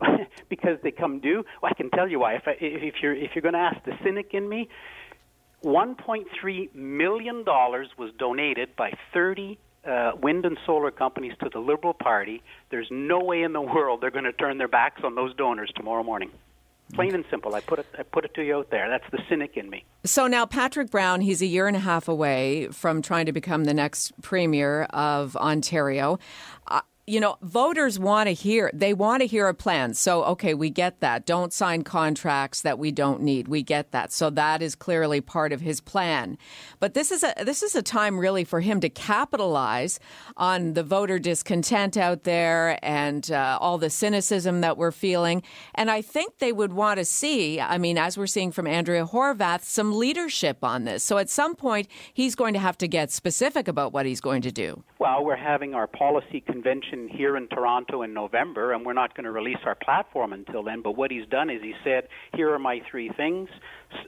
because 0.48 0.78
they 0.82 0.90
come 0.90 1.20
due. 1.20 1.44
Well, 1.62 1.70
I 1.70 1.74
can 1.74 1.90
tell 1.90 2.08
you 2.08 2.20
why. 2.20 2.34
If, 2.34 2.42
I, 2.46 2.56
if 2.60 2.94
you're 3.02 3.14
if 3.14 3.30
you're 3.34 3.42
going 3.42 3.54
to 3.54 3.60
ask 3.60 3.84
the 3.84 3.92
cynic 4.02 4.30
in 4.32 4.48
me, 4.48 4.68
1.3 5.64 6.74
million 6.74 7.44
dollars 7.44 7.88
was 7.98 8.12
donated 8.18 8.76
by 8.76 8.92
30 9.12 9.58
uh, 9.84 10.12
wind 10.20 10.44
and 10.44 10.58
solar 10.66 10.90
companies 10.90 11.32
to 11.42 11.48
the 11.52 11.58
Liberal 11.58 11.94
Party. 11.94 12.42
There's 12.70 12.88
no 12.90 13.20
way 13.20 13.42
in 13.42 13.52
the 13.52 13.60
world 13.60 14.00
they're 14.00 14.10
going 14.10 14.24
to 14.24 14.32
turn 14.32 14.58
their 14.58 14.68
backs 14.68 15.02
on 15.04 15.14
those 15.14 15.34
donors 15.34 15.72
tomorrow 15.74 16.02
morning. 16.02 16.30
Plain 16.94 17.14
and 17.14 17.24
simple. 17.30 17.54
I 17.54 17.60
put 17.60 17.80
it. 17.80 17.86
I 17.98 18.02
put 18.02 18.24
it 18.24 18.32
to 18.34 18.42
you 18.42 18.56
out 18.56 18.70
there. 18.70 18.88
That's 18.88 19.04
the 19.10 19.18
cynic 19.28 19.58
in 19.58 19.68
me. 19.68 19.84
So 20.04 20.26
now 20.26 20.46
Patrick 20.46 20.90
Brown, 20.90 21.20
he's 21.20 21.42
a 21.42 21.46
year 21.46 21.66
and 21.66 21.76
a 21.76 21.80
half 21.80 22.08
away 22.08 22.68
from 22.68 23.02
trying 23.02 23.26
to 23.26 23.32
become 23.32 23.64
the 23.64 23.74
next 23.74 24.18
premier 24.22 24.84
of 24.84 25.36
Ontario. 25.36 26.18
You 27.08 27.20
know, 27.20 27.38
voters 27.40 27.98
want 27.98 28.26
to 28.26 28.34
hear, 28.34 28.70
they 28.74 28.92
want 28.92 29.22
to 29.22 29.26
hear 29.26 29.48
a 29.48 29.54
plan. 29.54 29.94
So, 29.94 30.24
okay, 30.24 30.52
we 30.52 30.68
get 30.68 31.00
that. 31.00 31.24
Don't 31.24 31.54
sign 31.54 31.82
contracts 31.82 32.60
that 32.60 32.78
we 32.78 32.92
don't 32.92 33.22
need. 33.22 33.48
We 33.48 33.62
get 33.62 33.92
that. 33.92 34.12
So 34.12 34.28
that 34.28 34.60
is 34.60 34.74
clearly 34.74 35.22
part 35.22 35.54
of 35.54 35.62
his 35.62 35.80
plan. 35.80 36.36
But 36.80 36.92
this 36.92 37.10
is 37.10 37.24
a, 37.24 37.32
this 37.42 37.62
is 37.62 37.74
a 37.74 37.80
time 37.80 38.18
really 38.18 38.44
for 38.44 38.60
him 38.60 38.78
to 38.80 38.90
capitalize 38.90 39.98
on 40.36 40.74
the 40.74 40.82
voter 40.82 41.18
discontent 41.18 41.96
out 41.96 42.24
there 42.24 42.78
and 42.82 43.30
uh, 43.30 43.56
all 43.58 43.78
the 43.78 43.88
cynicism 43.88 44.60
that 44.60 44.76
we're 44.76 44.92
feeling. 44.92 45.42
And 45.74 45.90
I 45.90 46.02
think 46.02 46.36
they 46.40 46.52
would 46.52 46.74
want 46.74 46.98
to 46.98 47.06
see, 47.06 47.58
I 47.58 47.78
mean, 47.78 47.96
as 47.96 48.18
we're 48.18 48.26
seeing 48.26 48.52
from 48.52 48.66
Andrea 48.66 49.06
Horwath, 49.06 49.62
some 49.62 49.96
leadership 49.96 50.62
on 50.62 50.84
this. 50.84 51.04
So 51.04 51.16
at 51.16 51.30
some 51.30 51.56
point, 51.56 51.88
he's 52.12 52.34
going 52.34 52.52
to 52.52 52.60
have 52.60 52.76
to 52.78 52.86
get 52.86 53.10
specific 53.10 53.66
about 53.66 53.94
what 53.94 54.04
he's 54.04 54.20
going 54.20 54.42
to 54.42 54.52
do. 54.52 54.84
Well, 54.98 55.24
we're 55.24 55.36
having 55.36 55.72
our 55.72 55.86
policy 55.86 56.40
convention 56.42 56.97
here 57.06 57.36
in 57.36 57.46
Toronto 57.46 58.02
in 58.02 58.12
November, 58.14 58.72
and 58.72 58.84
we're 58.84 58.94
not 58.94 59.14
going 59.14 59.24
to 59.24 59.30
release 59.30 59.58
our 59.64 59.76
platform 59.76 60.32
until 60.32 60.64
then. 60.64 60.82
But 60.82 60.96
what 60.96 61.10
he's 61.10 61.26
done 61.28 61.50
is 61.50 61.62
he 61.62 61.74
said, 61.84 62.08
"Here 62.34 62.52
are 62.52 62.58
my 62.58 62.80
three 62.90 63.10
things," 63.10 63.50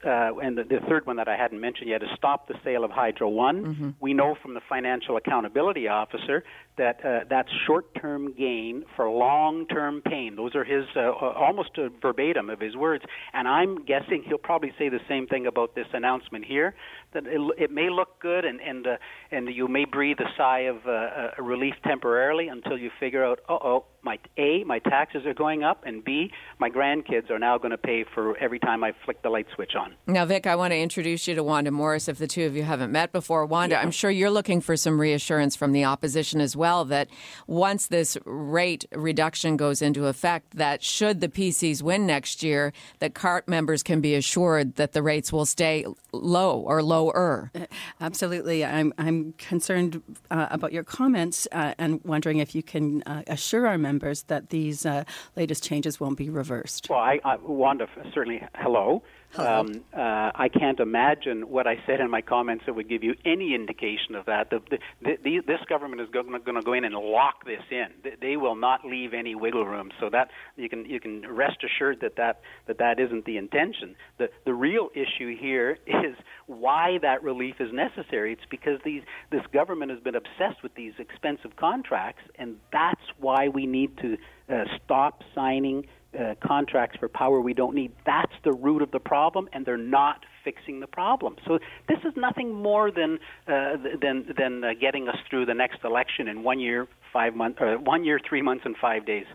uh, 0.04 0.36
and 0.42 0.56
the, 0.56 0.64
the, 0.64 0.80
third 0.88 1.06
one 1.06 1.16
that 1.16 1.28
I 1.28 1.36
hadn't 1.36 1.60
mentioned 1.60 1.88
yet 1.88 2.02
is 2.02 2.08
stop 2.16 2.48
the 2.48 2.54
sale 2.64 2.84
of 2.84 2.90
Hydro 2.90 3.28
One. 3.28 3.64
Mm-hmm. 3.64 3.90
We 4.00 4.14
know 4.14 4.34
from 4.40 4.54
the 4.54 4.60
Financial 4.68 5.16
Accountability 5.16 5.88
Officer 5.88 6.44
that 6.78 7.04
uh, 7.04 7.20
that's 7.28 7.48
short-term 7.66 8.32
gain 8.32 8.84
for 8.96 9.10
long-term 9.10 10.02
pain. 10.02 10.36
Those 10.36 10.54
are 10.54 10.64
his 10.64 10.84
uh, 10.96 11.10
almost 11.10 11.78
verbatim 12.00 12.50
of 12.50 12.60
his 12.60 12.76
words, 12.76 13.04
and 13.32 13.46
I'm 13.46 13.84
guessing 13.84 14.24
he'll 14.26 14.38
probably 14.38 14.72
say 14.78 14.88
the 14.88 15.00
same 15.08 15.26
thing 15.26 15.46
about 15.46 15.74
this 15.74 15.86
announcement 15.92 16.44
here. 16.44 16.74
That 17.12 17.26
it, 17.26 17.40
it 17.58 17.70
may 17.70 17.90
look 17.90 18.20
good, 18.20 18.44
and 18.44 18.60
and 18.60 18.86
uh, 18.86 18.96
and 19.30 19.48
you 19.54 19.68
may 19.68 19.84
breathe 19.84 20.18
a 20.20 20.30
sigh 20.36 20.60
of 20.60 20.86
uh, 20.86 20.90
uh, 20.90 21.42
relief 21.42 21.74
temporarily 21.84 22.48
until 22.48 22.78
you 22.78 22.90
figure 22.98 23.24
out, 23.24 23.40
oh, 23.48 23.84
my 24.02 24.18
a 24.36 24.64
my 24.64 24.78
taxes 24.78 25.26
are 25.26 25.34
going 25.34 25.62
up, 25.62 25.82
and 25.84 26.04
b 26.04 26.30
my 26.58 26.70
grandkids 26.70 27.30
are 27.30 27.38
now 27.38 27.58
going 27.58 27.70
to 27.70 27.78
pay 27.78 28.04
for 28.14 28.36
every 28.38 28.58
time 28.58 28.82
I 28.82 28.92
flick 29.04 29.22
the 29.22 29.30
light 29.30 29.46
switch 29.54 29.74
on. 29.74 29.94
Now, 30.06 30.24
Vic, 30.24 30.46
I 30.46 30.56
want 30.56 30.72
to 30.72 30.78
introduce 30.78 31.26
you 31.28 31.34
to 31.34 31.42
Wanda 31.42 31.70
Morris. 31.70 32.08
If 32.08 32.18
the 32.18 32.26
two 32.26 32.44
of 32.46 32.56
you 32.56 32.62
haven't 32.62 32.92
met 32.92 33.12
before, 33.12 33.44
Wanda, 33.46 33.74
yeah. 33.74 33.82
I'm 33.82 33.90
sure 33.90 34.10
you're 34.10 34.30
looking 34.30 34.60
for 34.60 34.76
some 34.76 35.00
reassurance 35.00 35.56
from 35.56 35.72
the 35.72 35.84
opposition 35.84 36.40
as 36.40 36.56
well 36.56 36.84
that 36.86 37.08
once 37.46 37.86
this 37.86 38.16
rate 38.24 38.84
reduction 38.92 39.56
goes 39.56 39.82
into 39.82 40.06
effect, 40.06 40.56
that 40.56 40.82
should 40.82 41.20
the 41.20 41.28
PCs 41.28 41.82
win 41.82 42.06
next 42.06 42.42
year, 42.42 42.72
that 43.00 43.14
CARP 43.14 43.48
members 43.48 43.82
can 43.82 44.00
be 44.00 44.14
assured 44.14 44.76
that 44.76 44.92
the 44.92 45.02
rates 45.02 45.32
will 45.32 45.46
stay 45.46 45.84
low 46.12 46.58
or 46.58 46.82
lower. 46.82 47.50
Uh, 47.54 47.66
absolutely, 48.00 48.64
I'm 48.64 48.92
I'm 48.98 49.34
concerned 49.34 50.02
uh, 50.30 50.48
about 50.50 50.72
your 50.72 50.84
comments 50.84 51.46
uh, 51.52 51.74
and 51.78 52.02
wondering 52.04 52.38
if 52.38 52.54
you 52.54 52.62
can 52.62 53.02
uh, 53.02 53.22
assure 53.26 53.66
our 53.66 53.78
members 53.78 53.89
members 53.90 54.22
that 54.24 54.50
these 54.50 54.86
uh, 54.86 55.02
latest 55.36 55.64
changes 55.64 55.98
won't 55.98 56.16
be 56.16 56.30
reversed? 56.30 56.88
Well, 56.88 57.00
I, 57.00 57.18
I, 57.24 57.36
Wanda, 57.42 57.86
certainly, 58.14 58.40
hello. 58.54 59.02
Um, 59.36 59.84
uh, 59.96 60.32
I 60.34 60.48
can't 60.52 60.80
imagine 60.80 61.48
what 61.48 61.66
I 61.66 61.76
said 61.86 62.00
in 62.00 62.10
my 62.10 62.20
comments 62.20 62.64
that 62.66 62.74
would 62.74 62.88
give 62.88 63.04
you 63.04 63.14
any 63.24 63.54
indication 63.54 64.16
of 64.16 64.26
that. 64.26 64.50
The, 64.50 64.60
the, 65.00 65.18
the, 65.22 65.40
this 65.46 65.60
government 65.68 66.00
is 66.02 66.08
going 66.10 66.32
to 66.32 66.62
go 66.62 66.72
in 66.72 66.84
and 66.84 66.94
lock 66.94 67.44
this 67.44 67.62
in. 67.70 67.86
They 68.20 68.36
will 68.36 68.56
not 68.56 68.84
leave 68.84 69.14
any 69.14 69.36
wiggle 69.36 69.64
room. 69.64 69.90
So 70.00 70.10
that 70.10 70.30
you 70.56 70.68
can 70.68 70.84
you 70.84 70.98
can 70.98 71.22
rest 71.32 71.58
assured 71.64 72.00
that 72.00 72.16
that 72.16 72.40
that, 72.66 72.78
that 72.78 72.98
isn't 72.98 73.24
the 73.24 73.36
intention. 73.36 73.94
The 74.18 74.30
the 74.44 74.54
real 74.54 74.90
issue 74.94 75.36
here 75.36 75.78
is 75.86 76.16
why 76.46 76.98
that 77.02 77.22
relief 77.22 77.60
is 77.60 77.72
necessary. 77.72 78.32
It's 78.32 78.50
because 78.50 78.80
these 78.84 79.02
this 79.30 79.42
government 79.52 79.92
has 79.92 80.00
been 80.00 80.16
obsessed 80.16 80.62
with 80.62 80.74
these 80.74 80.94
expensive 80.98 81.54
contracts, 81.56 82.22
and 82.36 82.56
that's 82.72 83.00
why 83.18 83.48
we 83.48 83.66
need 83.66 83.96
to 83.98 84.18
uh, 84.48 84.64
stop 84.84 85.22
signing 85.34 85.86
uh, 86.18 86.34
contracts 86.44 86.96
for 86.98 87.08
power 87.08 87.40
we 87.40 87.54
don't 87.54 87.74
need. 87.74 87.92
That's 88.04 88.32
the 88.44 88.52
root 88.52 88.82
of 88.82 88.90
the 88.90 89.00
problem, 89.00 89.48
and 89.52 89.64
they're 89.64 89.76
not 89.76 90.24
fixing 90.44 90.80
the 90.80 90.86
problem. 90.86 91.36
So 91.46 91.58
this 91.88 91.98
is 92.04 92.12
nothing 92.16 92.52
more 92.52 92.90
than 92.90 93.18
uh, 93.46 93.76
than 94.00 94.32
than 94.36 94.64
uh, 94.64 94.70
getting 94.80 95.08
us 95.08 95.16
through 95.28 95.46
the 95.46 95.54
next 95.54 95.84
election 95.84 96.28
in 96.28 96.42
one 96.42 96.60
year, 96.60 96.88
five 97.12 97.34
months, 97.34 97.60
one 97.60 98.04
year, 98.04 98.20
three 98.28 98.42
months, 98.42 98.62
and 98.64 98.76
five 98.76 99.06
days. 99.06 99.26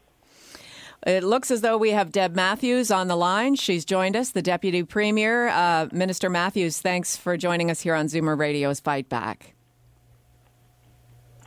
It 1.06 1.24
looks 1.24 1.52
as 1.52 1.62
though 1.62 1.78
we 1.78 1.92
have 1.92 2.12
Deb 2.12 2.36
Matthews 2.36 2.90
on 2.90 3.08
the 3.08 3.16
line. 3.16 3.56
She's 3.56 3.86
joined 3.86 4.16
us, 4.16 4.32
the 4.32 4.42
Deputy 4.42 4.82
Premier. 4.82 5.50
Uh, 5.50 5.88
Minister 5.92 6.30
Matthews, 6.30 6.80
thanks 6.80 7.16
for 7.16 7.38
joining 7.38 7.70
us 7.70 7.82
here 7.82 7.94
on 7.94 8.08
Zoomer 8.08 8.38
Radio's 8.38 8.80
Fight 8.80 9.08
Back. 9.08 9.55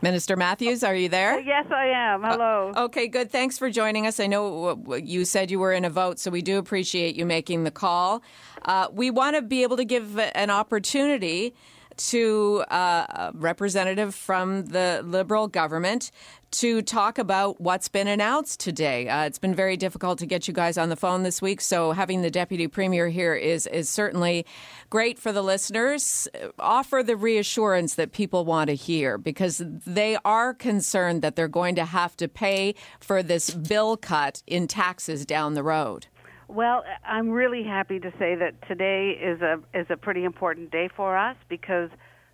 Minister 0.00 0.37
Matthews, 0.37 0.85
are 0.85 0.95
you 0.95 1.09
there? 1.09 1.35
Uh, 1.35 1.38
yes, 1.38 1.67
I 1.71 1.87
am. 1.87 2.23
Hello. 2.23 2.73
Uh, 2.75 2.85
okay, 2.85 3.09
good. 3.09 3.33
Thanks 3.33 3.59
for 3.59 3.69
joining 3.69 4.07
us. 4.07 4.21
I 4.21 4.26
know 4.26 4.81
you 5.02 5.25
said 5.25 5.50
you 5.50 5.59
were 5.59 5.73
in 5.73 5.85
a 5.85 5.90
vote, 5.90 6.19
so 6.21 6.31
we 6.31 6.40
do 6.40 6.59
appreciate 6.59 7.17
you 7.17 7.26
making 7.26 7.64
the 7.64 7.71
call. 7.71 8.23
Uh, 8.64 8.88
we 8.93 9.11
want 9.11 9.35
to 9.35 9.43
be 9.43 9.62
able 9.64 9.76
to 9.76 9.85
give 9.85 10.19
an 10.19 10.50
opportunity 10.50 11.55
to 11.99 12.64
uh, 12.71 13.07
a 13.09 13.31
representative 13.35 14.14
from 14.14 14.67
the 14.67 15.02
Liberal 15.05 15.49
government 15.49 16.11
to 16.50 16.81
talk 16.81 17.19
about 17.19 17.61
what's 17.61 17.88
been 17.88 18.09
announced 18.09 18.61
today. 18.61 19.09
Uh, 19.09 19.25
it's 19.25 19.38
been 19.38 19.55
very 19.55 19.76
difficult 19.76 20.19
to 20.19 20.26
get 20.26 20.49
you 20.49 20.55
guys 20.55 20.78
on 20.78 20.88
the 20.88 20.97
phone 20.97 21.23
this 21.23 21.43
week, 21.43 21.61
so 21.61 21.93
having 21.93 22.23
the 22.23 22.31
deputy 22.31 22.67
premier 22.67 23.09
here 23.09 23.35
is 23.35 23.67
is 23.67 23.88
certainly 23.88 24.47
great 24.88 25.19
for 25.19 25.33
the 25.33 25.43
listeners. 25.43 26.26
Offer 26.59 27.02
the 27.02 27.17
reassurance 27.17 27.97
that 27.97 28.12
people 28.12 28.45
want 28.45 28.69
to 28.69 28.75
hear 28.75 29.19
because 29.19 29.62
they 29.67 30.17
are 30.25 30.55
concerned 30.55 31.23
that 31.23 31.37
they're 31.37 31.49
going 31.49 31.75
to 31.75 31.85
have 31.85 32.17
to 32.17 32.28
pay 32.28 32.75
for 33.00 33.23
this 33.23 33.50
bill 33.50 33.97
cut 33.97 34.43
in 34.47 34.67
taxes 34.67 35.26
down 35.26 35.55
the 35.55 35.62
road. 35.62 36.07
Well, 36.49 36.83
I'm 37.05 37.28
really 37.28 37.62
happy 37.62 38.00
to 38.00 38.11
say 38.19 38.35
that 38.35 38.55
today 38.67 39.11
is 39.11 39.43
a 39.43 39.61
is 39.75 39.87
a 39.90 39.99
pretty 39.99 40.25
important 40.25 40.71
day 40.71 40.88
for 40.97 41.14
us 41.14 41.37
because 41.50 41.90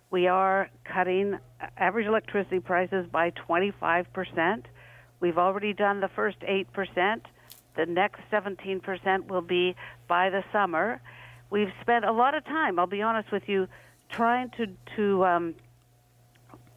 we 0.09 0.27
are 0.27 0.69
cutting 0.85 1.37
average 1.77 2.07
electricity 2.07 2.61
prices 2.61 3.05
by 3.11 3.31
25%. 3.31 4.63
We've 5.19 5.37
already 5.37 5.73
done 5.73 5.99
the 5.99 6.07
first 6.07 6.37
8%. 6.39 7.21
The 7.75 7.85
next 7.85 8.21
17% 8.31 9.27
will 9.27 9.41
be 9.41 9.75
by 10.07 10.29
the 10.29 10.45
summer. 10.53 11.01
We've 11.49 11.73
spent 11.81 12.05
a 12.05 12.13
lot 12.13 12.35
of 12.35 12.45
time, 12.45 12.79
I'll 12.79 12.87
be 12.87 13.01
honest 13.01 13.33
with 13.33 13.43
you, 13.47 13.67
trying 14.09 14.51
to, 14.51 14.67
to 14.95 15.25
um, 15.25 15.55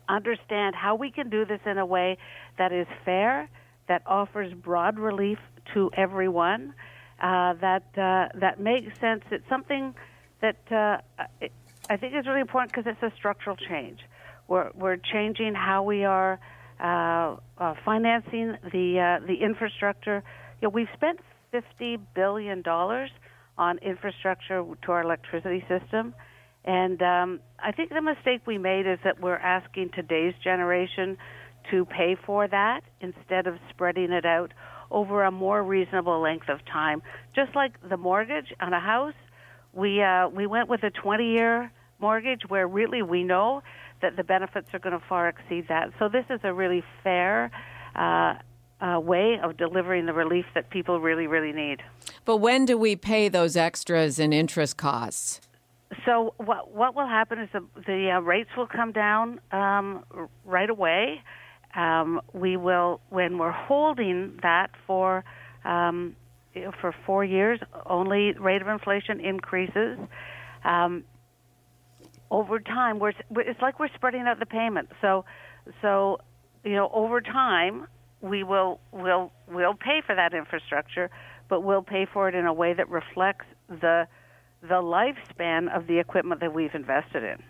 understand 0.08 0.74
how 0.74 0.96
we 0.96 1.12
can 1.12 1.30
do 1.30 1.44
this 1.44 1.60
in 1.64 1.78
a 1.78 1.86
way 1.86 2.18
that 2.56 2.72
is 2.72 2.88
fair, 3.04 3.48
that 3.86 4.02
offers 4.06 4.52
broad 4.54 4.98
relief 4.98 5.38
to 5.74 5.90
everyone, 5.96 6.74
uh, 7.20 7.54
that, 7.54 7.84
uh, 7.96 8.28
that 8.38 8.60
makes 8.60 8.98
sense. 9.00 9.22
It's 9.30 9.48
something 9.48 9.94
that 10.40 10.56
uh, 10.70 10.98
I 11.90 11.96
think 11.96 12.14
it's 12.14 12.26
really 12.26 12.40
important 12.40 12.72
because 12.72 12.86
it's 12.86 13.02
a 13.02 13.14
structural 13.16 13.56
change. 13.56 14.00
We're, 14.46 14.70
we're 14.74 14.96
changing 14.96 15.54
how 15.54 15.82
we 15.82 16.04
are 16.04 16.38
uh, 16.80 17.36
uh, 17.58 17.74
financing 17.84 18.56
the 18.72 19.18
uh, 19.20 19.26
the 19.26 19.34
infrastructure. 19.42 20.22
You 20.60 20.68
know, 20.68 20.70
we've 20.70 20.88
spent 20.94 21.18
fifty 21.50 21.98
billion 22.14 22.62
dollars 22.62 23.10
on 23.56 23.78
infrastructure 23.78 24.64
to 24.82 24.92
our 24.92 25.02
electricity 25.02 25.64
system, 25.68 26.14
and 26.64 27.02
um, 27.02 27.40
I 27.58 27.72
think 27.72 27.90
the 27.90 28.00
mistake 28.00 28.42
we 28.46 28.58
made 28.58 28.86
is 28.86 29.00
that 29.02 29.20
we're 29.20 29.36
asking 29.36 29.90
today's 29.94 30.34
generation 30.44 31.18
to 31.70 31.84
pay 31.84 32.16
for 32.24 32.46
that 32.46 32.82
instead 33.00 33.46
of 33.46 33.56
spreading 33.70 34.12
it 34.12 34.24
out 34.24 34.52
over 34.90 35.24
a 35.24 35.30
more 35.30 35.62
reasonable 35.62 36.20
length 36.20 36.48
of 36.48 36.64
time. 36.66 37.02
Just 37.34 37.54
like 37.54 37.72
the 37.88 37.96
mortgage 37.96 38.52
on 38.60 38.72
a 38.72 38.80
house, 38.80 39.14
we 39.72 40.02
uh, 40.02 40.28
we 40.28 40.46
went 40.46 40.68
with 40.68 40.82
a 40.82 40.90
20 40.90 41.24
year 41.24 41.70
mortgage 42.00 42.42
where 42.48 42.66
really 42.66 43.02
we 43.02 43.24
know 43.24 43.62
that 44.02 44.16
the 44.16 44.24
benefits 44.24 44.68
are 44.72 44.78
going 44.78 44.98
to 44.98 45.04
far 45.08 45.28
exceed 45.28 45.66
that. 45.68 45.90
So 45.98 46.08
this 46.08 46.24
is 46.30 46.40
a 46.44 46.52
really 46.52 46.84
fair 47.02 47.50
uh, 47.96 48.34
uh, 48.80 49.00
way 49.00 49.38
of 49.42 49.56
delivering 49.56 50.06
the 50.06 50.12
relief 50.12 50.46
that 50.54 50.70
people 50.70 51.00
really, 51.00 51.26
really 51.26 51.52
need. 51.52 51.82
But 52.24 52.36
when 52.36 52.64
do 52.64 52.78
we 52.78 52.94
pay 52.94 53.28
those 53.28 53.56
extras 53.56 54.18
in 54.18 54.32
interest 54.32 54.76
costs? 54.76 55.40
So 56.04 56.34
what 56.36 56.72
what 56.72 56.94
will 56.94 57.06
happen 57.06 57.38
is 57.38 57.48
the 57.52 57.64
the 57.86 58.10
uh, 58.16 58.20
rates 58.20 58.50
will 58.56 58.66
come 58.66 58.92
down 58.92 59.40
um, 59.52 60.04
right 60.44 60.68
away. 60.68 61.22
Um, 61.74 62.20
we 62.32 62.56
will 62.56 63.00
when 63.10 63.38
we're 63.38 63.52
holding 63.52 64.38
that 64.42 64.70
for 64.86 65.24
um, 65.64 66.16
for 66.80 66.94
four 67.06 67.24
years, 67.24 67.60
only 67.86 68.32
rate 68.32 68.62
of 68.62 68.68
inflation 68.68 69.20
increases. 69.20 69.98
Um, 70.64 71.04
over 72.30 72.58
time, 72.58 72.98
we're 72.98 73.12
it's 73.30 73.60
like 73.60 73.78
we're 73.78 73.92
spreading 73.94 74.22
out 74.22 74.38
the 74.38 74.46
payment. 74.46 74.90
So 75.00 75.24
so 75.82 76.18
you 76.64 76.74
know 76.74 76.90
over 76.92 77.20
time 77.20 77.86
we 78.20 78.42
will 78.42 78.80
will 78.92 79.32
will 79.46 79.74
pay 79.74 80.02
for 80.04 80.14
that 80.14 80.34
infrastructure, 80.34 81.10
but 81.48 81.62
we'll 81.62 81.82
pay 81.82 82.06
for 82.12 82.28
it 82.28 82.34
in 82.34 82.46
a 82.46 82.52
way 82.52 82.74
that 82.74 82.88
reflects 82.88 83.46
the 83.68 84.06
the 84.60 84.82
lifespan 84.82 85.74
of 85.74 85.86
the 85.86 85.98
equipment 85.98 86.40
that 86.40 86.52
we've 86.52 86.74
invested 86.74 87.22
in. 87.22 87.42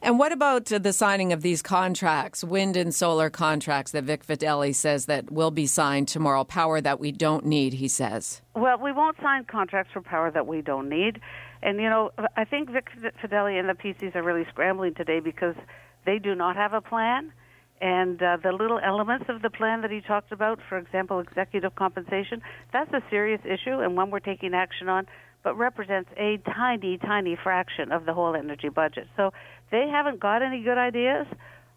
And 0.00 0.18
what 0.18 0.32
about 0.32 0.66
the 0.66 0.92
signing 0.92 1.32
of 1.32 1.42
these 1.42 1.62
contracts, 1.62 2.44
wind 2.44 2.76
and 2.76 2.94
solar 2.94 3.28
contracts 3.30 3.92
that 3.92 4.04
Vic 4.04 4.24
Fedeli 4.24 4.74
says 4.74 5.06
that 5.06 5.32
will 5.32 5.50
be 5.50 5.66
signed 5.66 6.08
tomorrow, 6.08 6.44
power 6.44 6.80
that 6.80 7.00
we 7.00 7.10
don't 7.10 7.44
need, 7.44 7.74
he 7.74 7.88
says? 7.88 8.40
Well, 8.54 8.78
we 8.78 8.92
won't 8.92 9.16
sign 9.20 9.44
contracts 9.44 9.92
for 9.92 10.00
power 10.00 10.30
that 10.30 10.46
we 10.46 10.62
don't 10.62 10.88
need. 10.88 11.20
And, 11.62 11.78
you 11.80 11.88
know, 11.88 12.12
I 12.36 12.44
think 12.44 12.70
Vic 12.70 12.88
Fedeli 13.22 13.58
and 13.58 13.68
the 13.68 13.74
PCs 13.74 14.14
are 14.14 14.22
really 14.22 14.44
scrambling 14.50 14.94
today 14.94 15.20
because 15.20 15.56
they 16.04 16.18
do 16.18 16.34
not 16.34 16.56
have 16.56 16.72
a 16.72 16.80
plan. 16.80 17.32
And 17.80 18.22
uh, 18.22 18.36
the 18.42 18.52
little 18.52 18.78
elements 18.78 19.26
of 19.28 19.42
the 19.42 19.50
plan 19.50 19.82
that 19.82 19.90
he 19.90 20.00
talked 20.00 20.30
about, 20.30 20.60
for 20.68 20.78
example, 20.78 21.18
executive 21.20 21.74
compensation, 21.74 22.40
that's 22.72 22.92
a 22.92 23.02
serious 23.10 23.40
issue 23.44 23.80
and 23.80 23.96
one 23.96 24.10
we're 24.10 24.20
taking 24.20 24.54
action 24.54 24.88
on, 24.88 25.06
but 25.44 25.56
represents 25.56 26.10
a 26.16 26.38
tiny, 26.38 26.98
tiny 26.98 27.36
fraction 27.40 27.92
of 27.92 28.06
the 28.06 28.14
whole 28.14 28.34
energy 28.34 28.70
budget. 28.70 29.06
So 29.16 29.32
they 29.70 29.86
haven't 29.88 30.18
got 30.18 30.42
any 30.42 30.62
good 30.62 30.78
ideas. 30.78 31.26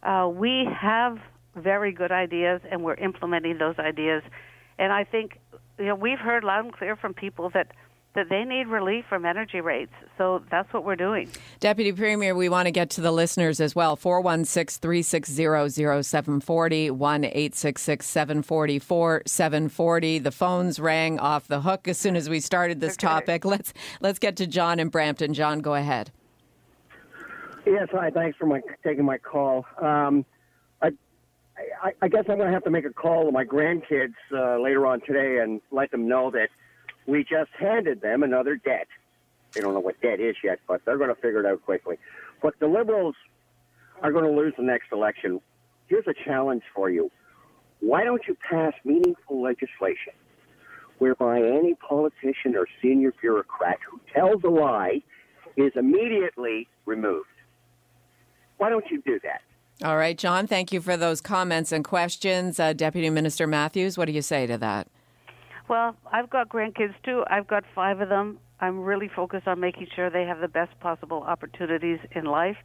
Uh, 0.02 0.32
we 0.34 0.66
have 0.74 1.20
very 1.56 1.92
good 1.92 2.12
ideas, 2.12 2.62
and 2.72 2.84
we're 2.84 2.96
implementing 2.96 3.58
those 3.58 3.78
ideas. 3.78 4.24
And 4.80 4.94
I 4.94 5.04
think 5.04 5.38
you 5.78 5.86
know 5.86 5.96
we've 5.96 6.20
heard 6.20 6.44
loud 6.44 6.66
and 6.66 6.74
clear 6.74 6.96
from 6.96 7.14
people 7.14 7.50
that 7.54 7.68
that 8.18 8.30
they 8.30 8.44
need 8.44 8.68
relief 8.68 9.06
from 9.08 9.26
energy 9.26 9.62
rates. 9.62 9.94
So 10.18 10.44
that's 10.50 10.74
what 10.74 10.84
we're 10.84 10.96
doing. 10.96 11.30
Deputy 11.60 11.92
Premier, 11.92 12.34
we 12.34 12.50
want 12.50 12.66
to 12.66 12.72
get 12.72 12.90
to 12.92 13.02
the 13.02 13.12
listeners 13.12 13.62
as 13.62 13.76
well. 13.76 13.96
416 13.96 14.82
360 14.82 16.04
0740 16.04 16.90
1 16.90 17.24
866 17.24 18.06
744 18.08 19.22
740. 19.28 20.20
The 20.20 20.32
phones 20.32 20.80
rang 20.80 21.20
off 21.20 21.48
the 21.48 21.62
hook 21.62 21.88
as 21.88 22.00
soon 22.00 22.16
as 22.16 22.28
we 22.28 22.40
started 22.40 22.80
this 22.80 22.94
okay. 22.94 23.08
topic. 23.08 23.46
Let's 23.46 23.72
let's 24.02 24.18
get 24.18 24.36
to 24.38 24.48
John 24.48 24.80
in 24.80 24.90
Brampton. 24.90 25.36
John, 25.36 25.60
go 25.60 25.76
ahead. 25.76 26.12
Yes, 27.68 27.88
hi. 27.92 28.10
Thanks 28.10 28.36
for 28.40 28.48
my 28.48 28.62
taking 28.84 29.06
my 29.06 29.20
call. 29.20 29.64
Um, 29.80 30.26
I, 30.82 30.90
I, 31.84 31.94
I 32.02 32.08
guess 32.08 32.24
I'm 32.28 32.38
going 32.38 32.48
to 32.48 32.54
have 32.54 32.64
to 32.64 32.72
make 32.72 32.86
a 32.86 32.94
call 32.94 33.26
to 33.26 33.32
my 33.32 33.46
grandkids 33.46 34.16
uh, 34.32 34.58
later 34.60 34.88
on 34.88 35.02
today 35.02 35.38
and 35.38 35.62
let 35.70 35.92
them 35.92 36.08
know 36.08 36.32
that 36.32 36.50
we 37.08 37.24
just 37.24 37.50
handed 37.58 38.02
them 38.02 38.22
another 38.22 38.56
debt. 38.58 38.88
They 39.54 39.62
don't 39.62 39.74
know 39.74 39.80
what 39.80 40.00
debt 40.02 40.20
is 40.20 40.36
yet, 40.44 40.60
but 40.68 40.82
they're 40.86 40.98
going 40.98 41.14
to 41.14 41.16
figure 41.16 41.40
it 41.40 41.46
out 41.46 41.64
quickly. 41.64 41.98
But 42.42 42.54
the 42.60 42.68
Liberals 42.68 43.16
are 44.04 44.12
going 44.12 44.26
to 44.26 44.32
lose 44.32 44.54
the 44.58 44.64
next 44.64 44.92
election. 44.92 45.42
Here's 45.88 46.06
a 46.08 46.14
challenge 46.26 46.64
for 46.76 46.90
you. 46.90 47.10
Why 47.80 48.04
don't 48.04 48.22
you 48.28 48.36
pass 48.50 48.74
meaningful 48.84 49.42
legislation 49.42 50.14
whereby 50.98 51.38
any 51.38 51.76
politician 51.76 52.56
or 52.56 52.68
senior 52.82 53.14
bureaucrat 53.22 53.80
who 53.90 54.00
tells 54.14 54.44
a 54.44 54.50
lie 54.50 55.02
is 55.56 55.72
immediately 55.76 56.68
removed? 56.86 57.28
Why 58.58 58.70
don't 58.70 58.86
you 58.92 59.02
do 59.04 59.20
that? 59.24 59.42
All 59.88 59.96
right, 59.96 60.18
John, 60.18 60.48
thank 60.48 60.74
you 60.74 60.82
for 60.82 60.98
those 60.98 61.22
comments 61.22 61.72
and 61.72 61.86
questions. 61.86 62.60
Uh, 62.60 62.74
Deputy 62.74 63.12
Minister 63.12 63.46
Matthews, 63.46 63.98
what 63.98 64.06
do 64.06 64.12
you 64.12 64.24
say 64.24 64.48
to 64.48 64.58
that? 64.58 64.88
Well, 65.68 65.98
I've 66.12 66.30
got 66.30 66.50
grandkids 66.50 66.94
too. 67.04 67.24
I've 67.30 67.48
got 67.48 67.64
five 67.76 68.00
of 68.00 68.10
them. 68.10 68.40
I'm 68.60 68.80
really 68.80 69.10
focused 69.14 69.48
on 69.48 69.60
making 69.60 69.88
sure 69.96 70.10
they 70.10 70.24
have 70.24 70.40
the 70.40 70.48
best 70.48 70.80
possible 70.80 71.24
opportunities 71.24 72.00
in 72.16 72.26
life. 72.26 72.56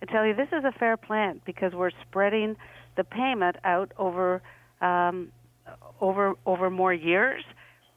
I 0.00 0.06
tell 0.06 0.24
you, 0.24 0.34
this 0.34 0.48
is 0.48 0.64
a 0.64 0.72
fair 0.78 0.96
plan 0.96 1.40
because 1.44 1.72
we're 1.74 1.90
spreading 2.08 2.56
the 2.96 3.04
payment 3.04 3.56
out 3.64 3.92
over 3.98 4.42
um, 4.80 5.28
over 6.00 6.34
over 6.46 6.70
more 6.70 6.92
years, 6.92 7.44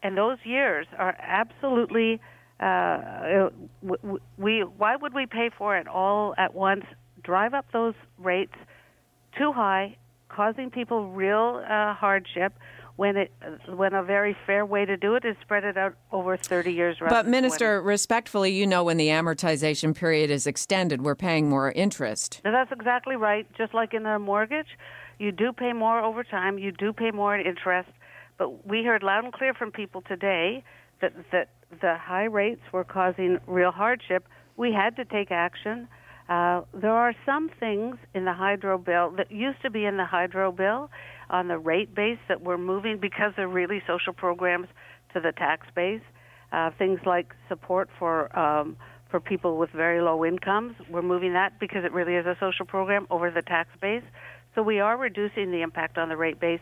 and 0.03 0.17
those 0.17 0.37
years 0.43 0.87
are 0.97 1.15
absolutely. 1.19 2.19
Uh, 2.59 3.49
we 4.37 4.61
why 4.61 4.95
would 4.95 5.13
we 5.13 5.25
pay 5.25 5.49
for 5.57 5.77
it 5.77 5.87
all 5.87 6.33
at 6.37 6.53
once? 6.53 6.85
Drive 7.23 7.53
up 7.53 7.65
those 7.73 7.95
rates 8.17 8.53
too 9.37 9.51
high, 9.51 9.97
causing 10.29 10.69
people 10.69 11.11
real 11.11 11.63
uh, 11.67 11.93
hardship 11.93 12.53
when 12.95 13.17
it 13.17 13.31
when 13.67 13.93
a 13.93 14.03
very 14.03 14.35
fair 14.45 14.65
way 14.65 14.85
to 14.85 14.95
do 14.95 15.15
it 15.15 15.25
is 15.25 15.35
spread 15.41 15.63
it 15.63 15.77
out 15.77 15.95
over 16.11 16.37
30 16.37 16.71
years 16.71 16.97
but 16.99 17.27
minister 17.27 17.77
20. 17.79 17.87
respectfully 17.87 18.51
you 18.51 18.65
know 18.65 18.83
when 18.83 18.97
the 18.97 19.07
amortization 19.07 19.93
period 19.95 20.29
is 20.29 20.47
extended 20.47 21.01
we're 21.01 21.15
paying 21.15 21.49
more 21.49 21.71
interest. 21.71 22.41
Now, 22.45 22.51
that's 22.51 22.71
exactly 22.71 23.15
right. 23.15 23.47
Just 23.57 23.73
like 23.73 23.93
in 23.93 24.05
a 24.05 24.19
mortgage 24.19 24.67
you 25.19 25.31
do 25.31 25.51
pay 25.51 25.73
more 25.73 25.99
over 25.99 26.23
time 26.23 26.57
you 26.57 26.71
do 26.71 26.93
pay 26.93 27.11
more 27.11 27.35
in 27.35 27.45
interest. 27.45 27.89
But 28.37 28.67
we 28.67 28.83
heard 28.83 29.03
loud 29.03 29.23
and 29.23 29.33
clear 29.33 29.53
from 29.53 29.71
people 29.71 30.01
today 30.01 30.63
that 31.01 31.13
that 31.31 31.49
the 31.81 31.97
high 31.97 32.25
rates 32.25 32.61
were 32.71 32.83
causing 32.83 33.39
real 33.47 33.71
hardship. 33.71 34.27
We 34.57 34.71
had 34.71 34.95
to 34.95 35.05
take 35.05 35.31
action. 35.31 35.87
Uh, 36.29 36.61
there 36.73 36.91
are 36.91 37.13
some 37.25 37.51
things 37.59 37.97
in 38.15 38.25
the 38.25 38.33
hydro 38.33 38.77
bill 38.77 39.11
that 39.11 39.31
used 39.31 39.61
to 39.61 39.69
be 39.69 39.85
in 39.85 39.97
the 39.97 40.05
hydro 40.05 40.51
bill 40.51 40.89
on 41.29 41.47
the 41.47 41.57
rate 41.57 41.93
base 41.95 42.19
that 42.27 42.41
we're 42.41 42.57
moving 42.57 42.97
because 42.99 43.33
they're 43.35 43.47
really 43.47 43.81
social 43.87 44.13
programs 44.13 44.67
to 45.13 45.19
the 45.19 45.31
tax 45.31 45.67
base. 45.75 46.01
Uh, 46.51 46.71
things 46.77 46.99
like 47.05 47.33
support 47.49 47.89
for 47.97 48.37
um, 48.37 48.77
for 49.09 49.19
people 49.19 49.57
with 49.57 49.69
very 49.69 50.01
low 50.01 50.25
incomes, 50.25 50.75
we're 50.89 51.01
moving 51.01 51.33
that 51.33 51.59
because 51.59 51.85
it 51.85 51.93
really 51.93 52.15
is 52.15 52.25
a 52.25 52.35
social 52.39 52.65
program 52.65 53.07
over 53.09 53.29
the 53.31 53.41
tax 53.41 53.69
base. 53.79 54.03
So 54.55 54.63
we 54.63 54.79
are 54.79 54.97
reducing 54.97 55.51
the 55.51 55.61
impact 55.61 55.97
on 55.97 56.09
the 56.09 56.17
rate 56.17 56.39
base. 56.39 56.61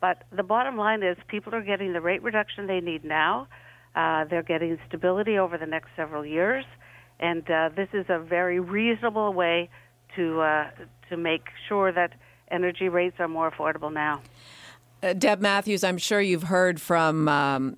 But 0.00 0.22
the 0.30 0.42
bottom 0.42 0.76
line 0.76 1.02
is 1.02 1.16
people 1.28 1.54
are 1.54 1.62
getting 1.62 1.92
the 1.92 2.00
rate 2.00 2.22
reduction 2.22 2.66
they 2.66 2.80
need 2.80 3.04
now. 3.04 3.48
Uh, 3.96 4.24
they're 4.30 4.42
getting 4.42 4.78
stability 4.86 5.38
over 5.38 5.58
the 5.58 5.66
next 5.66 5.88
several 5.96 6.24
years, 6.24 6.64
and 7.18 7.48
uh, 7.50 7.70
this 7.74 7.88
is 7.92 8.06
a 8.08 8.18
very 8.20 8.60
reasonable 8.60 9.32
way 9.32 9.68
to 10.14 10.40
uh, 10.40 10.70
to 11.08 11.16
make 11.16 11.46
sure 11.68 11.90
that 11.90 12.12
energy 12.50 12.88
rates 12.88 13.16
are 13.18 13.28
more 13.28 13.50
affordable 13.50 13.92
now. 13.92 14.22
Uh, 15.00 15.12
Deb 15.12 15.40
Matthews, 15.40 15.84
I'm 15.84 15.96
sure 15.96 16.20
you've 16.20 16.42
heard 16.44 16.80
from 16.80 17.28
um, 17.28 17.76